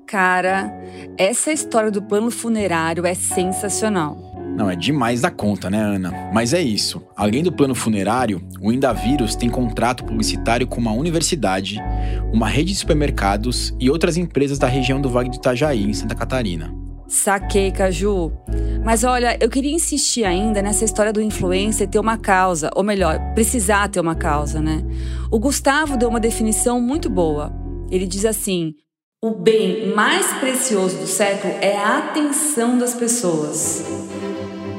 Cara, 0.06 0.72
essa 1.16 1.52
história 1.52 1.90
do 1.90 2.02
plano 2.02 2.30
funerário 2.30 3.06
é 3.06 3.14
sensacional. 3.14 4.30
Não, 4.56 4.68
é 4.68 4.74
demais 4.74 5.20
da 5.20 5.30
conta, 5.30 5.70
né, 5.70 5.80
Ana? 5.80 6.30
Mas 6.34 6.52
é 6.52 6.60
isso. 6.60 7.00
Além 7.16 7.42
do 7.42 7.52
plano 7.52 7.74
funerário, 7.74 8.42
o 8.60 8.72
Indavírus 8.72 9.36
tem 9.36 9.48
contrato 9.48 10.04
publicitário 10.04 10.66
com 10.66 10.80
uma 10.80 10.92
universidade, 10.92 11.78
uma 12.32 12.48
rede 12.48 12.72
de 12.72 12.78
supermercados 12.78 13.74
e 13.78 13.88
outras 13.88 14.16
empresas 14.16 14.58
da 14.58 14.66
região 14.66 15.00
do 15.00 15.08
Vale 15.08 15.30
do 15.30 15.36
Itajaí, 15.36 15.84
em 15.84 15.94
Santa 15.94 16.16
Catarina. 16.16 16.74
Saquei, 17.10 17.72
Caju. 17.72 18.32
Mas 18.84 19.02
olha, 19.02 19.36
eu 19.40 19.50
queria 19.50 19.74
insistir 19.74 20.24
ainda 20.24 20.62
nessa 20.62 20.84
história 20.84 21.12
do 21.12 21.20
influencer 21.20 21.88
ter 21.88 21.98
uma 21.98 22.16
causa, 22.16 22.70
ou 22.76 22.84
melhor, 22.84 23.18
precisar 23.34 23.88
ter 23.88 23.98
uma 23.98 24.14
causa, 24.14 24.60
né? 24.60 24.84
O 25.28 25.36
Gustavo 25.40 25.96
deu 25.96 26.08
uma 26.08 26.20
definição 26.20 26.80
muito 26.80 27.10
boa. 27.10 27.52
Ele 27.90 28.06
diz 28.06 28.24
assim: 28.24 28.76
o 29.20 29.32
bem 29.32 29.92
mais 29.92 30.32
precioso 30.34 30.98
do 30.98 31.06
século 31.08 31.52
é 31.60 31.76
a 31.76 31.98
atenção 31.98 32.78
das 32.78 32.94
pessoas. 32.94 33.84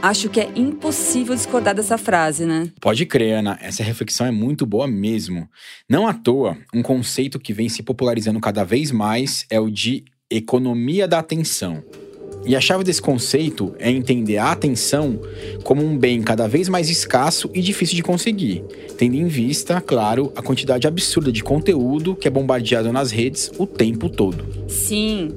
Acho 0.01 0.29
que 0.29 0.39
é 0.39 0.50
impossível 0.55 1.35
discordar 1.35 1.75
dessa 1.75 1.97
frase, 1.97 2.45
né? 2.45 2.71
Pode 2.79 3.05
crer, 3.05 3.39
Ana. 3.39 3.59
Essa 3.61 3.83
reflexão 3.83 4.25
é 4.25 4.31
muito 4.31 4.65
boa 4.65 4.88
mesmo. 4.88 5.50
Não 5.88 6.07
à 6.07 6.13
toa, 6.13 6.57
um 6.73 6.81
conceito 6.81 7.38
que 7.38 7.51
vem 7.51 7.67
se 7.67 7.83
popularizando 7.83 8.39
cada 8.39 8.63
vez 8.63 8.89
mais 8.89 9.45
é 9.50 9.59
o 9.59 9.69
de 9.69 10.05
economia 10.29 11.09
da 11.09 11.19
atenção. 11.19 11.83
E 12.45 12.55
a 12.55 12.62
chave 12.62 12.83
desse 12.83 13.01
conceito 13.01 13.74
é 13.77 13.91
entender 13.91 14.38
a 14.38 14.51
atenção 14.51 15.19
como 15.63 15.83
um 15.83 15.98
bem 15.98 16.21
cada 16.21 16.48
vez 16.48 16.67
mais 16.67 16.89
escasso 16.89 17.50
e 17.53 17.62
difícil 17.62 17.95
de 17.95 18.03
conseguir, 18.03 18.63
tendo 18.98 19.15
em 19.15 19.27
vista, 19.27 19.79
claro, 19.79 20.31
a 20.36 20.41
quantidade 20.41 20.88
absurda 20.88 21.31
de 21.31 21.43
conteúdo 21.43 22.15
que 22.15 22.27
é 22.27 22.31
bombardeado 22.31 22.91
nas 22.91 23.12
redes 23.12 23.51
o 23.57 23.67
tempo 23.67 24.10
todo. 24.10 24.43
Sim. 24.67 25.29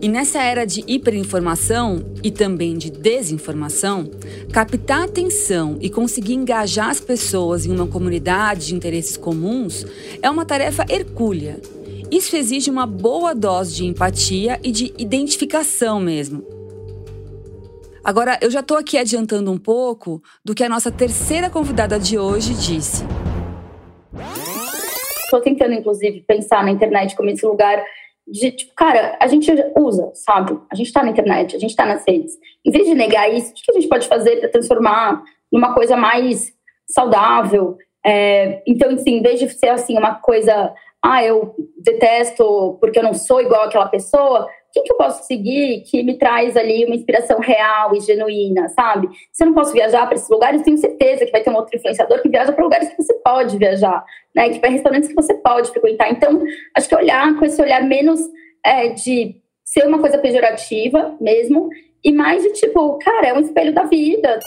E 0.00 0.08
nessa 0.08 0.40
era 0.40 0.64
de 0.64 0.84
hiperinformação 0.86 2.04
e 2.22 2.30
também 2.30 2.78
de 2.78 2.88
desinformação, 2.88 4.08
captar 4.52 5.04
atenção 5.04 5.76
e 5.80 5.90
conseguir 5.90 6.34
engajar 6.34 6.90
as 6.90 7.00
pessoas 7.00 7.66
em 7.66 7.72
uma 7.72 7.86
comunidade 7.86 8.68
de 8.68 8.74
interesses 8.76 9.16
comuns 9.16 9.84
é 10.22 10.30
uma 10.30 10.44
tarefa 10.44 10.84
hercúlea. 10.88 11.60
Isso 12.10 12.36
exige 12.36 12.70
uma 12.70 12.86
boa 12.86 13.34
dose 13.34 13.76
de 13.76 13.84
empatia 13.84 14.58
e 14.64 14.70
de 14.70 14.94
identificação 14.98 16.00
mesmo. 16.00 16.42
Agora, 18.02 18.38
eu 18.40 18.50
já 18.50 18.60
estou 18.60 18.78
aqui 18.78 18.96
adiantando 18.96 19.52
um 19.52 19.58
pouco 19.58 20.22
do 20.42 20.54
que 20.54 20.64
a 20.64 20.68
nossa 20.68 20.90
terceira 20.90 21.50
convidada 21.50 21.98
de 21.98 22.18
hoje 22.18 22.54
disse. 22.54 23.04
Estou 25.24 25.42
tentando, 25.42 25.74
inclusive, 25.74 26.24
pensar 26.26 26.64
na 26.64 26.70
internet 26.70 27.14
como 27.14 27.28
esse 27.28 27.44
lugar 27.44 27.84
de, 28.26 28.52
tipo, 28.52 28.72
cara, 28.74 29.18
a 29.20 29.26
gente 29.26 29.50
usa, 29.76 30.10
sabe? 30.14 30.58
A 30.72 30.74
gente 30.74 30.90
tá 30.90 31.02
na 31.02 31.10
internet, 31.10 31.54
a 31.54 31.58
gente 31.58 31.76
tá 31.76 31.84
nas 31.84 32.02
redes. 32.08 32.32
Em 32.64 32.70
vez 32.70 32.86
de 32.86 32.94
negar 32.94 33.30
isso, 33.30 33.50
o 33.50 33.54
que 33.54 33.70
a 33.70 33.74
gente 33.74 33.88
pode 33.88 34.08
fazer 34.08 34.36
para 34.36 34.48
transformar 34.48 35.22
numa 35.52 35.74
coisa 35.74 35.94
mais 35.94 36.54
saudável? 36.88 37.76
É, 38.08 38.62
então, 38.66 38.90
assim, 38.90 39.18
em 39.18 39.22
vez 39.22 39.38
de 39.38 39.50
ser, 39.50 39.68
assim, 39.68 39.98
uma 39.98 40.14
coisa, 40.14 40.72
ah, 41.04 41.22
eu 41.22 41.54
detesto 41.76 42.78
porque 42.80 42.98
eu 42.98 43.02
não 43.02 43.12
sou 43.12 43.42
igual 43.42 43.64
àquela 43.64 43.86
pessoa, 43.86 44.48
quem 44.72 44.82
que 44.82 44.92
eu 44.92 44.96
posso 44.96 45.26
seguir 45.26 45.82
que 45.82 46.02
me 46.02 46.16
traz 46.16 46.56
ali 46.56 46.86
uma 46.86 46.94
inspiração 46.94 47.38
real 47.38 47.94
e 47.94 48.00
genuína, 48.00 48.70
sabe? 48.70 49.08
Se 49.30 49.44
eu 49.44 49.48
não 49.48 49.54
posso 49.54 49.74
viajar 49.74 50.06
para 50.06 50.14
esses 50.14 50.28
lugares, 50.30 50.62
tenho 50.62 50.78
certeza 50.78 51.26
que 51.26 51.32
vai 51.32 51.42
ter 51.42 51.50
um 51.50 51.56
outro 51.56 51.76
influenciador 51.76 52.22
que 52.22 52.30
viaja 52.30 52.50
para 52.50 52.64
lugares 52.64 52.88
que 52.88 53.02
você 53.02 53.12
pode 53.14 53.58
viajar, 53.58 54.02
né? 54.34 54.48
Que 54.48 54.58
vai 54.58 54.70
restaurantes 54.70 55.08
que 55.10 55.14
você 55.14 55.34
pode 55.34 55.70
frequentar. 55.70 56.10
Então, 56.10 56.42
acho 56.74 56.88
que 56.88 56.96
olhar 56.96 57.38
com 57.38 57.44
esse 57.44 57.60
olhar 57.60 57.82
menos 57.82 58.20
é, 58.64 58.88
de 58.88 59.36
ser 59.62 59.86
uma 59.86 59.98
coisa 59.98 60.16
pejorativa 60.16 61.14
mesmo 61.20 61.68
e 62.02 62.10
mais 62.10 62.42
de 62.42 62.52
tipo, 62.52 62.98
cara, 62.98 63.26
é 63.28 63.34
um 63.34 63.40
espelho 63.40 63.74
da 63.74 63.82
vida. 63.82 64.38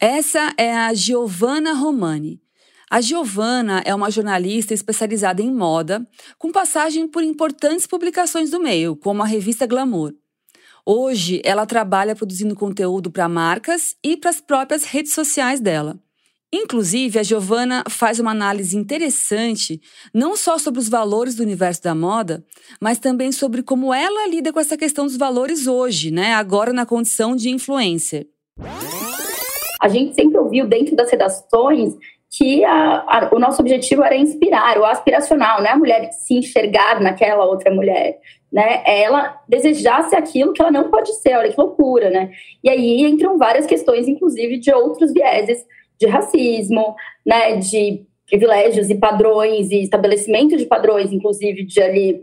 Essa 0.00 0.52
é 0.56 0.74
a 0.74 0.92
Giovanna 0.94 1.72
Romani. 1.72 2.40
A 2.90 3.00
Giovanna 3.00 3.82
é 3.84 3.94
uma 3.94 4.10
jornalista 4.10 4.72
especializada 4.72 5.42
em 5.42 5.52
moda, 5.52 6.06
com 6.38 6.50
passagem 6.50 7.06
por 7.06 7.22
importantes 7.22 7.86
publicações 7.86 8.50
do 8.50 8.60
meio, 8.60 8.96
como 8.96 9.22
a 9.22 9.26
revista 9.26 9.66
Glamour. 9.66 10.14
Hoje, 10.86 11.42
ela 11.44 11.66
trabalha 11.66 12.16
produzindo 12.16 12.54
conteúdo 12.54 13.10
para 13.10 13.28
marcas 13.28 13.94
e 14.02 14.16
para 14.16 14.30
as 14.30 14.40
próprias 14.40 14.84
redes 14.84 15.12
sociais 15.12 15.60
dela. 15.60 16.00
Inclusive, 16.50 17.18
a 17.18 17.22
Giovanna 17.22 17.84
faz 17.90 18.18
uma 18.18 18.30
análise 18.30 18.74
interessante 18.74 19.82
não 20.14 20.34
só 20.34 20.56
sobre 20.56 20.80
os 20.80 20.88
valores 20.88 21.34
do 21.34 21.42
universo 21.42 21.82
da 21.82 21.94
moda, 21.94 22.42
mas 22.80 22.98
também 22.98 23.30
sobre 23.32 23.62
como 23.62 23.92
ela 23.92 24.26
lida 24.28 24.50
com 24.50 24.58
essa 24.58 24.78
questão 24.78 25.04
dos 25.04 25.18
valores 25.18 25.66
hoje, 25.66 26.10
né? 26.10 26.32
Agora 26.32 26.72
na 26.72 26.86
condição 26.86 27.36
de 27.36 27.50
influencer. 27.50 28.26
A 29.80 29.88
gente 29.88 30.14
sempre 30.14 30.38
ouviu 30.38 30.66
dentro 30.66 30.96
das 30.96 31.10
redações 31.10 31.96
que 32.30 32.64
a, 32.64 33.04
a, 33.06 33.30
o 33.32 33.38
nosso 33.38 33.60
objetivo 33.60 34.02
era 34.02 34.16
inspirar, 34.16 34.78
o 34.78 34.84
aspiracional, 34.84 35.62
né? 35.62 35.70
A 35.70 35.76
mulher 35.76 36.10
se 36.12 36.34
enxergar 36.34 37.00
naquela 37.00 37.44
outra 37.44 37.72
mulher, 37.74 38.20
né? 38.52 38.82
Ela 38.86 39.40
desejasse 39.48 40.14
aquilo 40.14 40.52
que 40.52 40.60
ela 40.60 40.70
não 40.70 40.90
pode 40.90 41.14
ser, 41.14 41.36
olha 41.36 41.50
que 41.50 41.60
loucura, 41.60 42.10
né? 42.10 42.30
E 42.62 42.68
aí 42.68 43.02
entram 43.02 43.38
várias 43.38 43.66
questões, 43.66 44.06
inclusive 44.06 44.58
de 44.58 44.72
outros 44.72 45.12
vieses 45.12 45.64
de 45.98 46.06
racismo, 46.06 46.94
né? 47.24 47.56
De 47.56 48.06
privilégios 48.26 48.90
e 48.90 48.94
padrões 48.94 49.70
e 49.70 49.82
estabelecimento 49.82 50.56
de 50.56 50.66
padrões, 50.66 51.12
inclusive 51.12 51.64
de 51.64 51.80
ali 51.80 52.22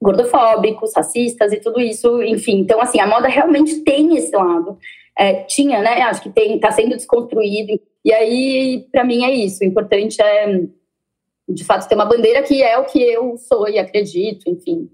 gordofóbicos, 0.00 0.92
racistas 0.94 1.52
e 1.52 1.60
tudo 1.60 1.80
isso, 1.80 2.22
enfim. 2.22 2.60
Então, 2.60 2.80
assim, 2.80 3.00
a 3.00 3.06
moda 3.06 3.26
realmente 3.26 3.80
tem 3.80 4.16
esse 4.16 4.34
lado. 4.36 4.78
É, 5.18 5.42
tinha, 5.44 5.82
né? 5.82 6.02
Acho 6.02 6.22
que 6.22 6.40
está 6.40 6.70
sendo 6.70 6.94
desconstruído. 6.96 7.80
E 8.04 8.12
aí, 8.12 8.86
para 8.92 9.04
mim, 9.04 9.24
é 9.24 9.32
isso. 9.32 9.64
O 9.64 9.66
importante 9.66 10.22
é, 10.22 10.62
de 11.48 11.64
fato, 11.64 11.88
ter 11.88 11.96
uma 11.96 12.04
bandeira 12.04 12.42
que 12.42 12.62
é 12.62 12.78
o 12.78 12.84
que 12.84 13.02
eu 13.02 13.36
sou 13.36 13.68
e 13.68 13.78
acredito, 13.78 14.48
enfim, 14.48 14.88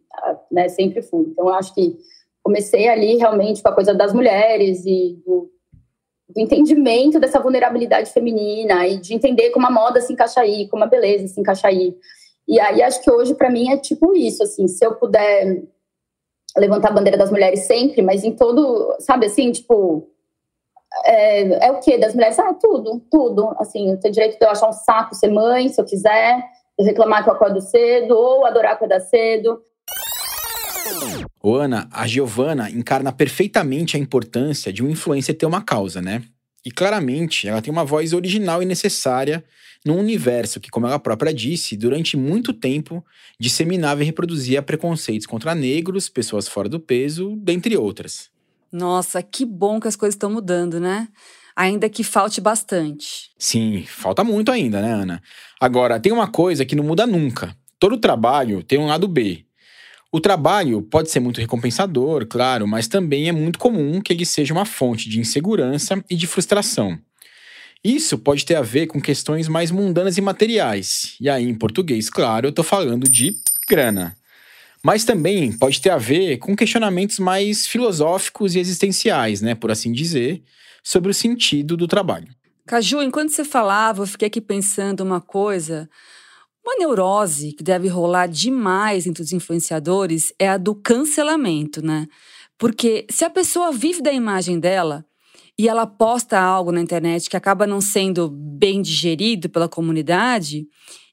né? 0.51 0.69
Sempre 0.69 1.03
fui. 1.03 1.27
Então, 1.29 1.49
acho 1.51 1.75
que 1.75 1.97
comecei 2.43 2.89
ali 2.89 3.17
realmente 3.17 3.63
com 3.63 3.69
a 3.69 3.75
coisa 3.75 3.95
das 3.95 4.13
mulheres 4.13 4.85
e 4.87 5.19
do, 5.27 5.51
do 6.29 6.41
entendimento 6.41 7.19
dessa 7.19 7.41
vulnerabilidade 7.41 8.11
feminina 8.11 8.87
e 8.87 8.99
de 8.99 9.15
entender 9.15 9.51
como 9.51 9.67
a 9.67 9.71
moda 9.71 10.01
se 10.01 10.13
encaixa 10.13 10.41
aí, 10.41 10.69
como 10.69 10.85
a 10.85 10.87
beleza 10.87 11.27
se 11.27 11.41
encaixa 11.41 11.69
aí. 11.69 11.97
E 12.47 12.61
aí 12.61 12.83
acho 12.83 13.03
que 13.03 13.11
hoje 13.11 13.35
para 13.35 13.51
mim 13.51 13.71
é 13.71 13.77
tipo 13.79 14.15
isso, 14.15 14.43
assim, 14.43 14.69
se 14.69 14.85
eu 14.85 14.95
puder 14.95 15.65
levantar 16.57 16.91
a 16.91 16.93
bandeira 16.93 17.17
das 17.17 17.31
mulheres 17.31 17.61
sempre, 17.61 18.03
mas 18.03 18.23
em 18.23 18.33
todo, 18.33 18.95
sabe 19.01 19.27
assim, 19.27 19.51
tipo, 19.51 20.07
é, 21.05 21.67
é 21.67 21.71
o 21.71 21.81
que 21.81 21.99
das 21.99 22.15
mulheres? 22.15 22.39
Ah, 22.39 22.55
tudo, 22.55 23.01
tudo. 23.11 23.55
Assim, 23.59 23.91
eu 23.91 23.99
tenho 23.99 24.15
direito 24.15 24.39
de 24.39 24.45
eu 24.45 24.51
achar 24.51 24.69
um 24.69 24.73
saco 24.73 25.15
ser 25.15 25.29
mãe, 25.29 25.69
se 25.69 25.81
eu 25.81 25.85
quiser, 25.85 26.43
de 26.79 26.85
reclamar 26.85 27.23
que 27.23 27.31
eu 27.31 27.35
acordo 27.35 27.61
cedo, 27.61 28.17
ou 28.17 28.47
adorar 28.47 28.73
acordar 28.73 29.01
cedo. 29.01 29.61
Ô 31.43 31.57
Ana, 31.57 31.89
a 31.93 32.07
Giovana 32.07 32.71
encarna 32.71 33.13
perfeitamente 33.13 33.97
a 33.97 34.01
importância 34.01 34.73
de 34.73 34.83
um 34.83 34.89
influencer 34.89 35.37
ter 35.37 35.47
uma 35.47 35.63
causa, 35.63 36.01
né? 36.01 36.23
E 36.65 36.71
claramente 36.71 37.47
ela 37.47 37.61
tem 37.61 37.71
uma 37.71 37.85
voz 37.85 38.15
original 38.15 38.63
e 38.63 38.67
necessária 38.67 39.45
num 39.85 39.99
universo 39.99 40.59
que, 40.59 40.71
como 40.71 40.87
ela 40.87 40.99
própria 40.99 41.35
disse, 41.35 41.77
durante 41.77 42.17
muito 42.17 42.55
tempo 42.55 43.05
disseminava 43.39 44.03
e 44.03 44.07
reproduzia 44.07 44.63
preconceitos 44.63 45.27
contra 45.27 45.55
negros, 45.55 46.09
pessoas 46.09 46.49
fora 46.49 46.69
do 46.69 46.81
peso, 46.81 47.37
dentre 47.37 47.77
outras. 47.77 48.34
Nossa, 48.75 49.23
que 49.23 49.45
bom 49.45 49.79
que 49.79 49.87
as 49.87 49.95
coisas 49.95 50.17
estão 50.17 50.29
mudando, 50.29 50.81
né? 50.81 51.07
Ainda 51.55 51.89
que 51.89 52.03
falte 52.03 52.41
bastante. 52.41 53.31
Sim, 53.39 53.85
falta 53.87 54.25
muito 54.25 54.51
ainda, 54.51 54.83
né, 54.83 54.93
Ana? 54.93 55.23
Agora, 55.61 56.01
tem 56.01 56.11
uma 56.11 56.27
coisa 56.27 56.65
que 56.65 56.75
não 56.75 56.83
muda 56.83 57.07
nunca. 57.07 57.57
Todo 57.79 57.97
trabalho 57.97 58.65
tem 58.65 58.77
um 58.81 58.87
lado 58.87 59.07
B. 59.07 59.45
O 60.11 60.19
trabalho 60.19 60.83
pode 60.83 61.09
ser 61.09 61.21
muito 61.21 61.41
recompensador, 61.41 62.27
claro, 62.27 62.67
mas 62.67 62.89
também 62.89 63.29
é 63.29 63.33
muito 63.33 63.61
comum 63.61 64.01
que 64.01 64.13
ele 64.13 64.27
seja 64.27 64.53
uma 64.53 64.65
fonte 64.65 65.09
de 65.09 65.21
insegurança 65.21 66.05
e 66.11 66.17
de 66.17 66.27
frustração. 66.27 66.99
Isso 67.85 68.19
pode 68.19 68.45
ter 68.45 68.57
a 68.57 68.63
ver 68.63 68.89
com 68.89 69.01
questões 69.01 69.47
mais 69.47 69.71
mundanas 69.71 70.19
e 70.19 70.21
materiais. 70.21 71.15
E 71.21 71.31
aí, 71.31 71.45
em 71.45 71.55
português, 71.55 72.11
claro, 72.11 72.47
eu 72.47 72.51
estou 72.51 72.65
falando 72.65 73.09
de 73.09 73.39
grana. 73.69 74.17
Mas 74.85 75.03
também 75.03 75.51
pode 75.51 75.81
ter 75.81 75.89
a 75.89 75.97
ver 75.97 76.37
com 76.37 76.55
questionamentos 76.55 77.19
mais 77.19 77.67
filosóficos 77.67 78.55
e 78.55 78.59
existenciais, 78.59 79.41
né, 79.41 79.55
por 79.55 79.71
assim 79.71 79.91
dizer, 79.91 80.43
sobre 80.83 81.11
o 81.11 81.15
sentido 81.15 81.75
do 81.75 81.89
trabalho. 81.89 82.29
Caju, 82.67 83.03
enquanto 83.03 83.31
você 83.31 83.45
falava, 83.45 84.03
eu 84.03 84.07
fiquei 84.07 84.29
aqui 84.29 84.43
pensando 84.43 85.01
uma 85.01 85.23
coisa. 85.23 85.89
Uma 86.63 86.77
neurose 86.79 87.53
que 87.53 87.65
deve 87.65 87.89
rolar 87.89 88.27
demais 88.27 89.07
entre 89.07 89.23
os 89.23 89.33
influenciadores 89.33 90.35
é 90.39 90.49
a 90.49 90.59
do 90.59 90.75
cancelamento, 90.75 91.83
né? 91.83 92.07
Porque 92.59 93.07
se 93.11 93.25
a 93.25 93.31
pessoa 93.31 93.73
vive 93.73 94.03
da 94.03 94.13
imagem 94.13 94.61
dela 94.61 95.05
e 95.59 95.67
ela 95.67 95.87
posta 95.87 96.39
algo 96.39 96.71
na 96.71 96.81
internet 96.81 97.31
que 97.31 97.37
acaba 97.37 97.67
não 97.67 97.81
sendo 97.81 98.29
bem 98.31 98.83
digerido 98.83 99.49
pela 99.49 99.69
comunidade, 99.69 100.67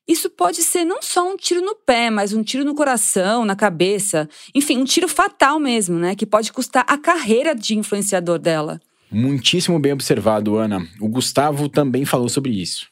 isso 0.07 0.29
pode 0.29 0.63
ser 0.63 0.83
não 0.83 1.01
só 1.01 1.27
um 1.27 1.37
tiro 1.37 1.61
no 1.61 1.75
pé, 1.75 2.09
mas 2.09 2.33
um 2.33 2.43
tiro 2.43 2.65
no 2.65 2.75
coração, 2.75 3.45
na 3.45 3.55
cabeça, 3.55 4.27
enfim, 4.53 4.77
um 4.77 4.83
tiro 4.83 5.07
fatal 5.07 5.59
mesmo, 5.59 5.97
né? 5.97 6.15
Que 6.15 6.25
pode 6.25 6.51
custar 6.51 6.83
a 6.87 6.97
carreira 6.97 7.55
de 7.55 7.77
influenciador 7.77 8.39
dela. 8.39 8.79
Muitíssimo 9.11 9.79
bem 9.79 9.93
observado, 9.93 10.57
Ana. 10.57 10.85
O 10.99 11.07
Gustavo 11.07 11.67
também 11.67 12.05
falou 12.05 12.29
sobre 12.29 12.51
isso. 12.51 12.89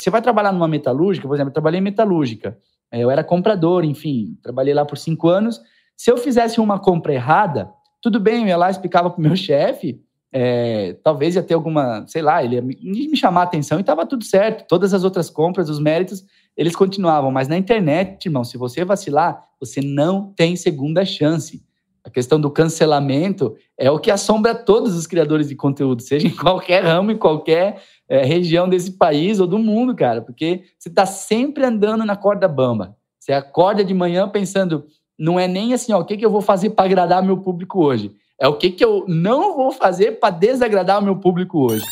Você 0.00 0.10
vai 0.10 0.22
trabalhar 0.22 0.52
numa 0.52 0.68
metalúrgica, 0.68 1.26
por 1.26 1.34
exemplo, 1.34 1.50
eu 1.50 1.54
trabalhei 1.54 1.80
em 1.80 1.82
metalúrgica. 1.82 2.56
É, 2.90 3.00
eu 3.00 3.10
era 3.10 3.24
comprador, 3.24 3.84
enfim, 3.84 4.38
trabalhei 4.42 4.72
lá 4.72 4.84
por 4.84 4.96
cinco 4.96 5.28
anos. 5.28 5.60
Se 5.96 6.10
eu 6.10 6.16
fizesse 6.16 6.60
uma 6.60 6.78
compra 6.78 7.12
errada, 7.12 7.70
tudo 8.00 8.20
bem, 8.20 8.42
eu 8.42 8.48
ia 8.48 8.56
lá 8.56 8.70
explicava 8.70 9.10
para 9.10 9.18
o 9.18 9.22
meu 9.22 9.34
chefe, 9.36 10.00
é, 10.38 10.92
talvez 11.02 11.34
ia 11.34 11.42
ter 11.42 11.54
alguma, 11.54 12.06
sei 12.06 12.20
lá, 12.20 12.44
ele 12.44 12.56
ia 12.56 12.60
me, 12.60 12.76
me 12.78 13.16
chamar 13.16 13.40
a 13.40 13.44
atenção 13.44 13.78
e 13.78 13.80
estava 13.80 14.04
tudo 14.04 14.22
certo. 14.22 14.66
Todas 14.68 14.92
as 14.92 15.02
outras 15.02 15.30
compras, 15.30 15.70
os 15.70 15.80
méritos, 15.80 16.26
eles 16.54 16.76
continuavam. 16.76 17.30
Mas 17.30 17.48
na 17.48 17.56
internet, 17.56 18.26
irmão, 18.26 18.44
se 18.44 18.58
você 18.58 18.84
vacilar, 18.84 19.42
você 19.58 19.80
não 19.80 20.34
tem 20.36 20.54
segunda 20.54 21.06
chance. 21.06 21.64
A 22.04 22.10
questão 22.10 22.38
do 22.38 22.50
cancelamento 22.50 23.56
é 23.78 23.90
o 23.90 23.98
que 23.98 24.10
assombra 24.10 24.54
todos 24.54 24.94
os 24.94 25.06
criadores 25.06 25.48
de 25.48 25.56
conteúdo, 25.56 26.02
seja 26.02 26.26
em 26.26 26.30
qualquer 26.36 26.84
ramo, 26.84 27.10
em 27.10 27.16
qualquer 27.16 27.80
é, 28.06 28.22
região 28.22 28.68
desse 28.68 28.92
país 28.92 29.40
ou 29.40 29.46
do 29.46 29.58
mundo, 29.58 29.96
cara, 29.96 30.20
porque 30.20 30.64
você 30.78 30.90
está 30.90 31.06
sempre 31.06 31.64
andando 31.64 32.04
na 32.04 32.14
corda 32.14 32.46
bamba. 32.46 32.94
Você 33.18 33.32
acorda 33.32 33.82
de 33.82 33.94
manhã 33.94 34.28
pensando, 34.28 34.84
não 35.18 35.40
é 35.40 35.48
nem 35.48 35.72
assim, 35.72 35.94
ó, 35.94 36.00
o 36.00 36.04
que, 36.04 36.18
que 36.18 36.26
eu 36.26 36.30
vou 36.30 36.42
fazer 36.42 36.70
para 36.70 36.84
agradar 36.84 37.22
meu 37.22 37.38
público 37.38 37.82
hoje? 37.82 38.14
É 38.38 38.46
o 38.46 38.56
que, 38.56 38.70
que 38.70 38.84
eu 38.84 39.04
não 39.08 39.56
vou 39.56 39.72
fazer 39.72 40.20
para 40.20 40.34
desagradar 40.34 41.00
o 41.00 41.04
meu 41.04 41.16
público 41.16 41.58
hoje. 41.58 41.84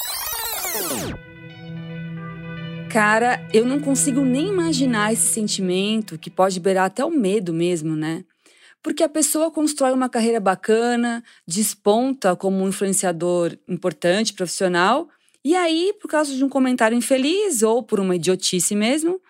Cara, 2.91 3.45
eu 3.53 3.65
não 3.65 3.81
consigo 3.81 4.21
nem 4.21 4.49
imaginar 4.49 5.13
esse 5.13 5.27
sentimento 5.33 6.19
que 6.19 6.31
pode 6.31 6.61
beirar 6.61 6.85
até 6.85 7.05
o 7.05 7.11
medo 7.11 7.53
mesmo, 7.53 7.97
né? 7.97 8.25
Porque 8.83 9.03
a 9.03 9.09
pessoa 9.09 9.51
constrói 9.51 9.93
uma 9.93 10.09
carreira 10.09 10.39
bacana, 10.39 11.25
desponta 11.49 12.37
como 12.37 12.63
um 12.63 12.69
influenciador 12.69 13.57
importante, 13.67 14.35
profissional, 14.35 15.09
e 15.45 15.57
aí, 15.57 15.93
por 16.01 16.09
causa 16.09 16.35
de 16.35 16.45
um 16.45 16.49
comentário 16.49 16.97
infeliz 16.97 17.63
ou 17.63 17.83
por 17.83 17.99
uma 17.99 18.17
idiotice 18.17 18.75
mesmo, 18.75 19.21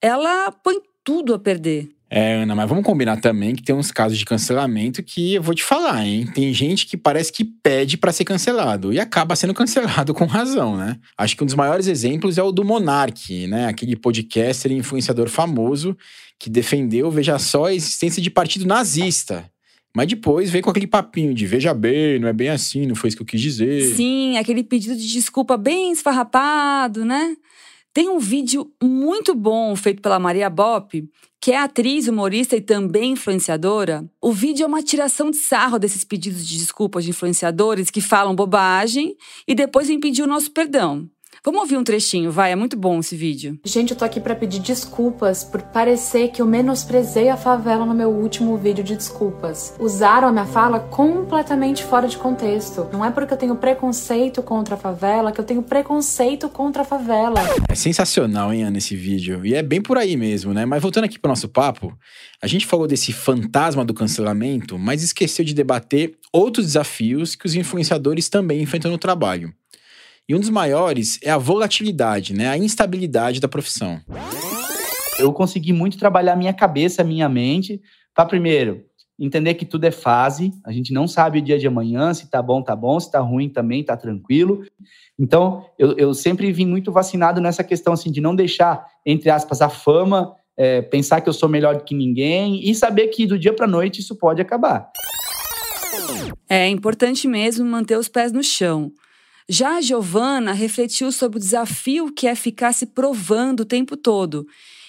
ela 0.00 0.52
põe 0.52 0.80
tudo 1.02 1.32
a 1.32 1.38
perder. 1.38 1.95
É, 2.08 2.34
Ana, 2.34 2.54
mas 2.54 2.68
vamos 2.68 2.84
combinar 2.84 3.20
também 3.20 3.54
que 3.54 3.62
tem 3.62 3.74
uns 3.74 3.90
casos 3.90 4.16
de 4.16 4.24
cancelamento 4.24 5.02
que 5.02 5.34
eu 5.34 5.42
vou 5.42 5.54
te 5.54 5.64
falar, 5.64 6.06
hein? 6.06 6.24
Tem 6.32 6.54
gente 6.54 6.86
que 6.86 6.96
parece 6.96 7.32
que 7.32 7.44
pede 7.44 7.96
para 7.96 8.12
ser 8.12 8.24
cancelado 8.24 8.92
e 8.92 9.00
acaba 9.00 9.34
sendo 9.34 9.52
cancelado 9.52 10.14
com 10.14 10.24
razão, 10.24 10.76
né? 10.76 10.98
Acho 11.18 11.36
que 11.36 11.42
um 11.42 11.46
dos 11.46 11.56
maiores 11.56 11.88
exemplos 11.88 12.38
é 12.38 12.42
o 12.42 12.52
do 12.52 12.64
Monark, 12.64 13.48
né? 13.48 13.66
Aquele 13.66 13.96
podcaster 13.96 14.70
e 14.70 14.76
influenciador 14.76 15.28
famoso 15.28 15.96
que 16.38 16.48
defendeu, 16.48 17.10
veja 17.10 17.38
só, 17.38 17.64
a 17.66 17.74
existência 17.74 18.22
de 18.22 18.30
partido 18.30 18.66
nazista. 18.66 19.50
Mas 19.94 20.08
depois 20.08 20.50
veio 20.50 20.62
com 20.62 20.70
aquele 20.70 20.86
papinho 20.86 21.34
de 21.34 21.46
veja 21.46 21.72
bem, 21.72 22.18
não 22.18 22.28
é 22.28 22.32
bem 22.32 22.50
assim, 22.50 22.86
não 22.86 22.94
foi 22.94 23.08
isso 23.08 23.16
que 23.16 23.22
eu 23.22 23.26
quis 23.26 23.40
dizer. 23.40 23.96
Sim, 23.96 24.36
aquele 24.36 24.62
pedido 24.62 24.94
de 24.94 25.08
desculpa 25.08 25.56
bem 25.56 25.90
esfarrapado, 25.90 27.04
né? 27.04 27.34
Tem 27.96 28.10
um 28.10 28.18
vídeo 28.18 28.70
muito 28.82 29.34
bom 29.34 29.74
feito 29.74 30.02
pela 30.02 30.18
Maria 30.18 30.50
Bop, 30.50 31.02
que 31.40 31.50
é 31.50 31.56
atriz, 31.56 32.06
humorista 32.06 32.54
e 32.54 32.60
também 32.60 33.12
influenciadora. 33.12 34.04
O 34.20 34.34
vídeo 34.34 34.64
é 34.64 34.66
uma 34.66 34.82
tiração 34.82 35.30
de 35.30 35.38
sarro 35.38 35.78
desses 35.78 36.04
pedidos 36.04 36.46
de 36.46 36.58
desculpas 36.58 37.04
de 37.04 37.10
influenciadores 37.10 37.88
que 37.88 38.02
falam 38.02 38.36
bobagem 38.36 39.16
e 39.48 39.54
depois 39.54 39.88
vem 39.88 39.98
pedir 39.98 40.22
o 40.22 40.26
nosso 40.26 40.50
perdão. 40.50 41.08
Vamos 41.46 41.60
ouvir 41.60 41.76
um 41.76 41.84
trechinho, 41.84 42.32
vai, 42.32 42.50
é 42.50 42.56
muito 42.56 42.76
bom 42.76 42.98
esse 42.98 43.14
vídeo. 43.14 43.56
Gente, 43.64 43.92
eu 43.92 43.96
tô 43.96 44.04
aqui 44.04 44.18
para 44.18 44.34
pedir 44.34 44.58
desculpas 44.58 45.44
por 45.44 45.62
parecer 45.62 46.32
que 46.32 46.42
eu 46.42 46.46
menosprezei 46.46 47.28
a 47.28 47.36
favela 47.36 47.86
no 47.86 47.94
meu 47.94 48.10
último 48.10 48.56
vídeo 48.56 48.82
de 48.82 48.96
desculpas. 48.96 49.72
Usaram 49.78 50.26
a 50.26 50.32
minha 50.32 50.44
fala 50.44 50.80
completamente 50.80 51.84
fora 51.84 52.08
de 52.08 52.16
contexto. 52.16 52.88
Não 52.92 53.04
é 53.04 53.12
porque 53.12 53.32
eu 53.32 53.38
tenho 53.38 53.54
preconceito 53.54 54.42
contra 54.42 54.74
a 54.74 54.76
favela 54.76 55.30
que 55.30 55.40
eu 55.40 55.44
tenho 55.44 55.62
preconceito 55.62 56.48
contra 56.48 56.82
a 56.82 56.84
favela. 56.84 57.40
É 57.68 57.76
sensacional, 57.76 58.52
hein, 58.52 58.64
Ana, 58.64 58.78
esse 58.78 58.96
vídeo. 58.96 59.46
E 59.46 59.54
é 59.54 59.62
bem 59.62 59.80
por 59.80 59.96
aí 59.96 60.16
mesmo, 60.16 60.52
né? 60.52 60.66
Mas 60.66 60.82
voltando 60.82 61.04
aqui 61.04 61.16
pro 61.16 61.28
nosso 61.28 61.48
papo, 61.48 61.96
a 62.42 62.48
gente 62.48 62.66
falou 62.66 62.88
desse 62.88 63.12
fantasma 63.12 63.84
do 63.84 63.94
cancelamento, 63.94 64.76
mas 64.76 65.04
esqueceu 65.04 65.44
de 65.44 65.54
debater 65.54 66.18
outros 66.32 66.66
desafios 66.66 67.36
que 67.36 67.46
os 67.46 67.54
influenciadores 67.54 68.28
também 68.28 68.62
enfrentam 68.62 68.90
no 68.90 68.98
trabalho. 68.98 69.54
E 70.28 70.34
um 70.34 70.40
dos 70.40 70.50
maiores 70.50 71.20
é 71.22 71.30
a 71.30 71.38
volatilidade, 71.38 72.34
né? 72.34 72.48
A 72.48 72.58
instabilidade 72.58 73.40
da 73.40 73.46
profissão. 73.46 74.00
Eu 75.20 75.32
consegui 75.32 75.72
muito 75.72 75.96
trabalhar 75.96 76.34
minha 76.34 76.52
cabeça, 76.52 77.04
minha 77.04 77.28
mente, 77.28 77.80
para 78.12 78.26
primeiro 78.26 78.84
entender 79.18 79.54
que 79.54 79.64
tudo 79.64 79.84
é 79.84 79.90
fase, 79.90 80.52
a 80.64 80.72
gente 80.72 80.92
não 80.92 81.08
sabe 81.08 81.38
o 81.38 81.42
dia 81.42 81.58
de 81.58 81.66
amanhã, 81.66 82.12
se 82.12 82.28
tá 82.28 82.42
bom, 82.42 82.60
tá 82.60 82.76
bom, 82.76 83.00
se 83.00 83.10
tá 83.10 83.20
ruim 83.20 83.48
também, 83.48 83.82
tá 83.82 83.96
tranquilo. 83.96 84.62
Então, 85.18 85.64
eu, 85.78 85.96
eu 85.96 86.12
sempre 86.12 86.52
vim 86.52 86.66
muito 86.66 86.92
vacinado 86.92 87.40
nessa 87.40 87.64
questão, 87.64 87.94
assim, 87.94 88.10
de 88.10 88.20
não 88.20 88.34
deixar, 88.36 88.84
entre 89.06 89.30
aspas, 89.30 89.62
a 89.62 89.70
fama, 89.70 90.34
é, 90.56 90.82
pensar 90.82 91.20
que 91.22 91.28
eu 91.28 91.32
sou 91.32 91.48
melhor 91.48 91.76
do 91.76 91.84
que 91.84 91.94
ninguém 91.94 92.68
e 92.68 92.74
saber 92.74 93.08
que 93.08 93.26
do 93.26 93.38
dia 93.38 93.54
para 93.54 93.66
noite 93.66 94.00
isso 94.00 94.16
pode 94.16 94.42
acabar. 94.42 94.90
É 96.48 96.68
importante 96.68 97.26
mesmo 97.26 97.64
manter 97.64 97.96
os 97.96 98.08
pés 98.08 98.32
no 98.32 98.42
chão. 98.42 98.92
Já 99.48 99.76
a 99.76 99.80
Giovana 99.80 100.52
refletiu 100.52 101.12
sobre 101.12 101.38
o 101.38 101.40
desafio 101.40 102.12
que 102.12 102.26
é 102.26 102.34
ficar 102.34 102.72
se 102.72 102.84
provando 102.84 103.60
o 103.60 103.64
tempo 103.64 103.96
todo 103.96 104.44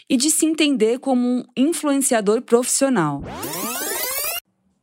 e 0.10 0.17
de 0.17 0.32
se 0.32 0.48
entender 0.48 0.98
como 0.98 1.28
um 1.28 1.43
influenciador 1.56 2.41
profissional. 2.41 3.22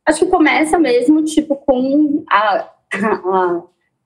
Acho 0.07 0.19
que 0.19 0.31
começa 0.31 0.79
mesmo, 0.79 1.21
tipo, 1.25 1.57
com 1.57 2.23
a, 2.31 2.69
a 2.95 3.63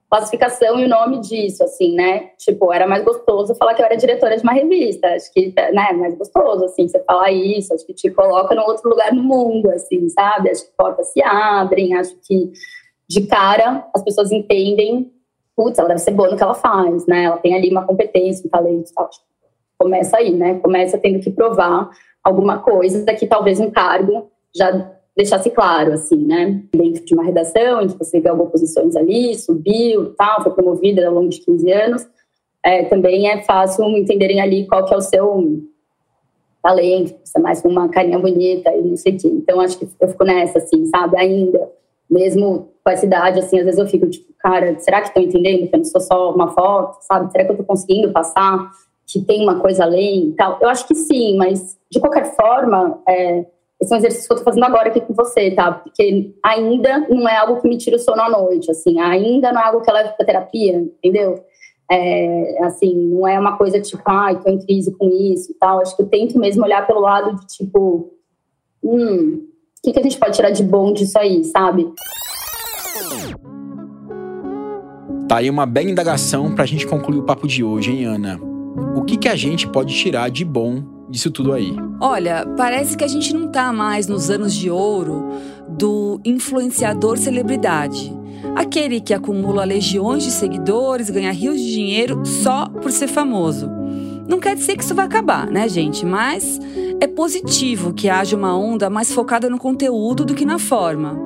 classificação 0.10 0.80
e 0.80 0.86
o 0.86 0.90
nome 0.90 1.20
disso, 1.20 1.64
assim, 1.64 1.94
né? 1.94 2.32
Tipo, 2.40 2.74
era 2.74 2.88
mais 2.88 3.04
gostoso 3.04 3.54
falar 3.54 3.76
que 3.76 3.84
eu 3.84 3.86
era 3.86 3.96
diretora 3.96 4.38
de 4.38 4.42
uma 4.42 4.54
revista. 4.54 5.08
Acho 5.10 5.32
que, 5.32 5.54
né, 5.72 5.94
mais 5.94 6.18
gostoso, 6.18 6.66
assim, 6.66 6.88
você 6.88 6.98
falar 7.04 7.32
isso. 7.32 7.76
Acho 7.76 7.86
que 7.86 7.94
te 7.94 8.10
coloca 8.10 8.56
num 8.56 8.64
outro 8.64 8.90
lugar 8.90 9.14
no 9.14 9.22
mundo, 9.22 9.70
assim, 9.70 10.10
sabe? 10.10 10.50
Acho 10.50 10.66
que 10.66 10.72
portas 10.76 11.14
se 11.14 11.22
abrem, 11.22 11.94
acho 11.94 12.16
que 12.28 12.52
de 13.08 13.28
cara 13.28 13.88
as 13.94 14.04
pessoas 14.04 14.32
entendem 14.32 15.12
putz, 15.60 15.78
ela 15.78 15.90
deve 15.90 16.00
ser 16.00 16.12
boa 16.12 16.30
no 16.30 16.38
que 16.38 16.44
ela 16.44 16.54
faz, 16.54 17.06
né? 17.06 17.26
Ela 17.26 17.36
tem 17.36 17.54
ali 17.54 17.70
uma 17.70 17.86
competência, 17.86 18.48
um 18.48 18.50
talento 18.50 18.94
tal. 18.96 19.10
Começa 19.78 20.16
aí, 20.16 20.34
né? 20.34 20.58
Começa 20.60 20.98
tendo 20.98 21.20
que 21.20 21.30
provar 21.30 21.90
alguma 22.24 22.60
coisa 22.60 23.04
que 23.14 23.28
talvez 23.28 23.60
um 23.60 23.70
cargo 23.70 24.32
já 24.56 24.90
deixasse 25.18 25.50
claro, 25.50 25.92
assim, 25.92 26.26
né? 26.26 26.64
Dentro 26.74 27.04
de 27.04 27.14
uma 27.14 27.26
redação, 27.26 27.82
em 27.82 27.90
que 27.90 27.98
você 27.98 28.22
ganhou 28.22 28.48
posições 28.48 28.96
ali, 28.96 29.36
subiu, 29.36 30.14
tal, 30.16 30.42
foi 30.44 30.54
promovida 30.54 31.06
ao 31.06 31.14
longo 31.14 31.28
de 31.28 31.42
15 31.42 31.72
anos, 31.74 32.08
é, 32.64 32.86
também 32.86 33.30
é 33.30 33.42
fácil 33.42 33.86
entenderem 33.98 34.40
ali 34.40 34.66
qual 34.66 34.86
que 34.86 34.94
é 34.94 34.98
o 34.98 35.02
seu 35.02 35.62
talento, 36.64 37.16
você 37.22 37.38
é 37.38 37.42
mais 37.42 37.62
uma 37.66 37.90
carinha 37.90 38.18
bonita 38.18 38.74
e 38.74 38.82
não 38.82 38.96
sei 38.96 39.14
o 39.14 39.18
quê. 39.18 39.28
Então, 39.28 39.60
acho 39.60 39.78
que 39.78 39.90
eu 40.00 40.08
fico 40.08 40.24
nessa, 40.24 40.60
assim, 40.60 40.86
sabe? 40.86 41.18
Ainda, 41.18 41.70
mesmo 42.10 42.70
com 42.84 42.90
essa 42.90 43.06
idade, 43.06 43.40
assim, 43.40 43.60
às 43.60 43.66
vezes 43.66 43.80
eu 43.80 43.88
fico, 43.88 44.10
tipo, 44.10 44.34
cara, 44.40 44.80
será 44.80 45.02
que 45.02 45.08
estão 45.08 45.22
entendendo 45.22 45.70
que 45.70 45.76
eu 45.76 45.80
não 45.80 45.86
sou 45.86 46.02
só 46.02 46.34
uma 46.34 46.48
foto, 46.50 46.98
sabe? 47.02 47.32
Será 47.32 47.44
que 47.44 47.52
eu 47.52 47.54
estou 47.54 47.66
conseguindo 47.66 48.12
passar 48.12 48.72
que 49.06 49.22
tem 49.22 49.44
uma 49.44 49.60
coisa 49.60 49.84
além 49.84 50.30
e 50.30 50.34
tal? 50.34 50.58
Eu 50.62 50.70
acho 50.70 50.88
que 50.88 50.96
sim, 50.96 51.38
mas 51.38 51.78
de 51.92 52.00
qualquer 52.00 52.36
forma, 52.36 53.02
é, 53.08 53.46
esse 53.80 53.94
é 53.94 53.96
um 53.96 54.00
exercício 54.00 54.28
que 54.28 54.34
eu 54.34 54.38
tô 54.38 54.44
fazendo 54.44 54.66
agora 54.66 54.90
aqui 54.90 55.02
com 55.02 55.14
você, 55.14 55.52
tá? 55.52 55.72
Porque 55.72 56.34
ainda 56.44 57.00
não 57.10 57.28
é 57.28 57.38
algo 57.38 57.62
que 57.62 57.68
me 57.68 57.78
tira 57.78 57.96
o 57.96 58.00
sono 58.00 58.22
à 58.22 58.30
noite, 58.30 58.72
assim, 58.72 59.00
ainda 59.00 59.52
não 59.52 59.62
é 59.62 59.66
algo 59.66 59.82
que 59.82 59.90
eu 59.90 59.94
levo 59.94 60.16
pra 60.16 60.26
terapia, 60.26 60.78
entendeu? 60.80 61.44
É, 61.92 62.64
assim, 62.64 62.94
não 62.96 63.28
é 63.28 63.40
uma 63.40 63.58
coisa 63.58 63.82
tipo, 63.82 64.04
ai, 64.06 64.36
ah, 64.36 64.40
tô 64.40 64.50
em 64.50 64.60
crise 64.60 64.96
com 64.96 65.10
isso 65.10 65.52
e 65.52 65.56
tal. 65.56 65.82
Acho 65.82 65.96
que 65.96 66.04
eu 66.04 66.08
tento 66.08 66.38
mesmo 66.38 66.64
olhar 66.64 66.86
pelo 66.86 67.00
lado 67.00 67.36
de 67.36 67.48
tipo, 67.48 68.14
hum, 68.84 69.48
o 69.80 69.82
que, 69.82 69.94
que 69.94 70.00
a 70.00 70.04
gente 70.04 70.18
pode 70.18 70.36
tirar 70.36 70.50
de 70.52 70.62
bom 70.62 70.92
disso 70.92 71.18
aí, 71.18 71.44
sabe? 71.46 71.88
Tá 75.28 75.38
aí 75.38 75.50
uma 75.50 75.66
bela 75.66 75.90
indagação 75.90 76.54
pra 76.54 76.66
gente 76.66 76.86
concluir 76.86 77.20
o 77.20 77.24
papo 77.24 77.48
de 77.48 77.64
hoje, 77.64 77.92
hein, 77.92 78.06
Ana? 78.06 78.40
O 78.96 79.04
que, 79.04 79.16
que 79.16 79.30
a 79.30 79.36
gente 79.36 79.68
pode 79.68 79.94
tirar 79.94 80.30
de 80.30 80.44
bom 80.44 80.84
disso 81.10 81.32
tudo 81.32 81.54
aí? 81.54 81.74
Olha, 82.02 82.46
parece 82.58 82.98
que 82.98 83.04
a 83.04 83.08
gente 83.08 83.34
não 83.34 83.50
tá 83.50 83.72
mais 83.72 84.06
nos 84.06 84.30
anos 84.30 84.54
de 84.54 84.70
ouro 84.70 85.30
do 85.70 86.20
influenciador 86.26 87.18
celebridade. 87.18 88.14
Aquele 88.56 89.00
que 89.00 89.14
acumula 89.14 89.64
legiões 89.64 90.24
de 90.24 90.32
seguidores, 90.32 91.10
ganha 91.10 91.32
rios 91.32 91.60
de 91.60 91.72
dinheiro 91.72 92.26
só 92.26 92.68
por 92.68 92.92
ser 92.92 93.08
famoso. 93.08 93.79
Não 94.30 94.40
quer 94.40 94.56
dizer 94.56 94.78
que 94.78 94.84
isso 94.84 94.94
vai 94.94 95.08
acabar, 95.08 95.48
né, 95.48 95.68
gente? 95.68 96.06
Mas 96.06 96.60
é 97.02 97.08
positivo 97.08 97.92
que 97.92 98.08
haja 98.08 98.38
uma 98.38 98.56
onda 98.56 98.88
mais 98.88 99.12
focada 99.12 99.50
no 99.50 99.58
conteúdo 99.58 100.24
do 100.24 100.36
que 100.36 100.46
na 100.46 100.60
forma. 100.60 101.18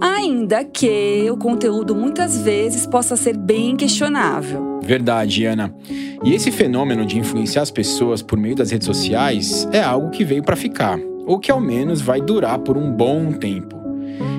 Ainda 0.00 0.62
que 0.62 1.28
o 1.32 1.36
conteúdo 1.36 1.96
muitas 1.96 2.40
vezes 2.40 2.86
possa 2.86 3.16
ser 3.16 3.36
bem 3.36 3.74
questionável. 3.74 4.78
Verdade, 4.80 5.44
Ana. 5.46 5.74
E 6.22 6.32
esse 6.32 6.52
fenômeno 6.52 7.04
de 7.04 7.18
influenciar 7.18 7.62
as 7.62 7.72
pessoas 7.72 8.22
por 8.22 8.38
meio 8.38 8.54
das 8.54 8.70
redes 8.70 8.86
sociais 8.86 9.68
é 9.72 9.82
algo 9.82 10.10
que 10.10 10.24
veio 10.24 10.44
para 10.44 10.54
ficar, 10.54 10.96
ou 11.26 11.40
que 11.40 11.50
ao 11.50 11.60
menos 11.60 12.00
vai 12.00 12.20
durar 12.20 12.60
por 12.60 12.76
um 12.76 12.92
bom 12.92 13.32
tempo. 13.32 13.76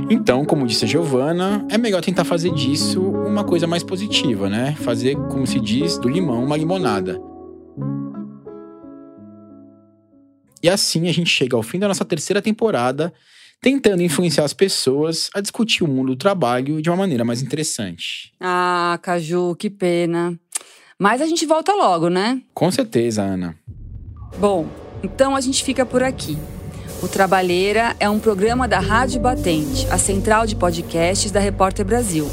Então, 0.09 0.45
como 0.45 0.65
disse 0.65 0.85
a 0.85 0.87
Giovana, 0.87 1.65
é 1.69 1.77
melhor 1.77 2.01
tentar 2.01 2.23
fazer 2.23 2.51
disso 2.53 3.01
uma 3.01 3.43
coisa 3.43 3.67
mais 3.67 3.83
positiva, 3.83 4.49
né? 4.49 4.73
Fazer, 4.79 5.15
como 5.27 5.45
se 5.45 5.59
diz, 5.59 5.97
do 5.97 6.07
limão 6.07 6.45
uma 6.45 6.55
limonada. 6.55 7.21
E 10.61 10.69
assim 10.69 11.07
a 11.07 11.13
gente 11.13 11.29
chega 11.29 11.55
ao 11.55 11.63
fim 11.63 11.79
da 11.79 11.87
nossa 11.87 12.03
terceira 12.05 12.41
temporada, 12.41 13.13
tentando 13.61 14.01
influenciar 14.01 14.43
as 14.43 14.53
pessoas 14.53 15.29
a 15.33 15.41
discutir 15.41 15.83
o 15.83 15.87
mundo 15.87 16.09
do 16.09 16.15
trabalho 16.15 16.81
de 16.81 16.89
uma 16.89 16.97
maneira 16.97 17.25
mais 17.25 17.41
interessante. 17.41 18.33
Ah, 18.39 18.99
Caju, 19.01 19.55
que 19.55 19.69
pena. 19.69 20.37
Mas 20.97 21.21
a 21.21 21.25
gente 21.25 21.45
volta 21.45 21.73
logo, 21.73 22.09
né? 22.09 22.41
Com 22.53 22.69
certeza, 22.71 23.21
Ana. 23.21 23.55
Bom, 24.37 24.67
então 25.01 25.35
a 25.35 25.41
gente 25.41 25.63
fica 25.63 25.85
por 25.85 26.03
aqui. 26.03 26.37
O 27.01 27.07
Trabalheira 27.07 27.95
é 27.99 28.09
um 28.09 28.19
programa 28.19 28.67
da 28.67 28.79
Rádio 28.79 29.21
Batente, 29.21 29.87
a 29.87 29.97
central 29.97 30.45
de 30.45 30.57
podcasts 30.57 31.31
da 31.31 31.39
Repórter 31.39 31.85
Brasil. 31.85 32.29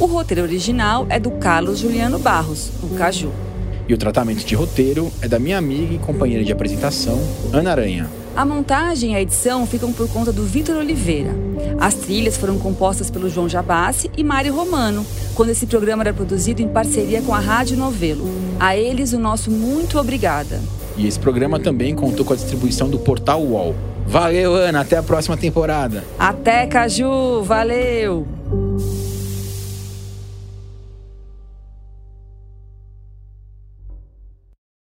O 0.00 0.06
roteiro 0.06 0.42
original 0.42 1.06
é 1.08 1.20
do 1.20 1.30
Carlos 1.32 1.78
Juliano 1.78 2.18
Barros, 2.18 2.70
o 2.82 2.96
Caju. 2.96 3.32
E 3.90 3.92
o 3.92 3.98
tratamento 3.98 4.44
de 4.44 4.54
roteiro 4.54 5.10
é 5.20 5.26
da 5.26 5.36
minha 5.40 5.58
amiga 5.58 5.92
e 5.92 5.98
companheira 5.98 6.44
de 6.44 6.52
apresentação, 6.52 7.18
Ana 7.52 7.72
Aranha. 7.72 8.08
A 8.36 8.44
montagem 8.44 9.14
e 9.14 9.16
a 9.16 9.20
edição 9.20 9.66
ficam 9.66 9.92
por 9.92 10.08
conta 10.08 10.32
do 10.32 10.44
Vitor 10.44 10.76
Oliveira. 10.76 11.34
As 11.76 11.94
trilhas 11.94 12.36
foram 12.36 12.56
compostas 12.56 13.10
pelo 13.10 13.28
João 13.28 13.48
Jabassi 13.48 14.08
e 14.16 14.22
Mário 14.22 14.54
Romano, 14.54 15.04
quando 15.34 15.48
esse 15.48 15.66
programa 15.66 16.04
era 16.04 16.14
produzido 16.14 16.62
em 16.62 16.68
parceria 16.68 17.20
com 17.22 17.34
a 17.34 17.40
Rádio 17.40 17.76
Novelo. 17.76 18.30
A 18.60 18.76
eles, 18.76 19.12
o 19.12 19.18
nosso 19.18 19.50
muito 19.50 19.98
obrigada. 19.98 20.60
E 20.96 21.04
esse 21.04 21.18
programa 21.18 21.58
também 21.58 21.92
contou 21.92 22.24
com 22.24 22.32
a 22.32 22.36
distribuição 22.36 22.88
do 22.88 23.00
Portal 23.00 23.42
UOL. 23.42 23.74
Valeu, 24.06 24.54
Ana. 24.54 24.82
Até 24.82 24.98
a 24.98 25.02
próxima 25.02 25.36
temporada. 25.36 26.04
Até, 26.16 26.64
Caju. 26.68 27.42
Valeu. 27.42 28.39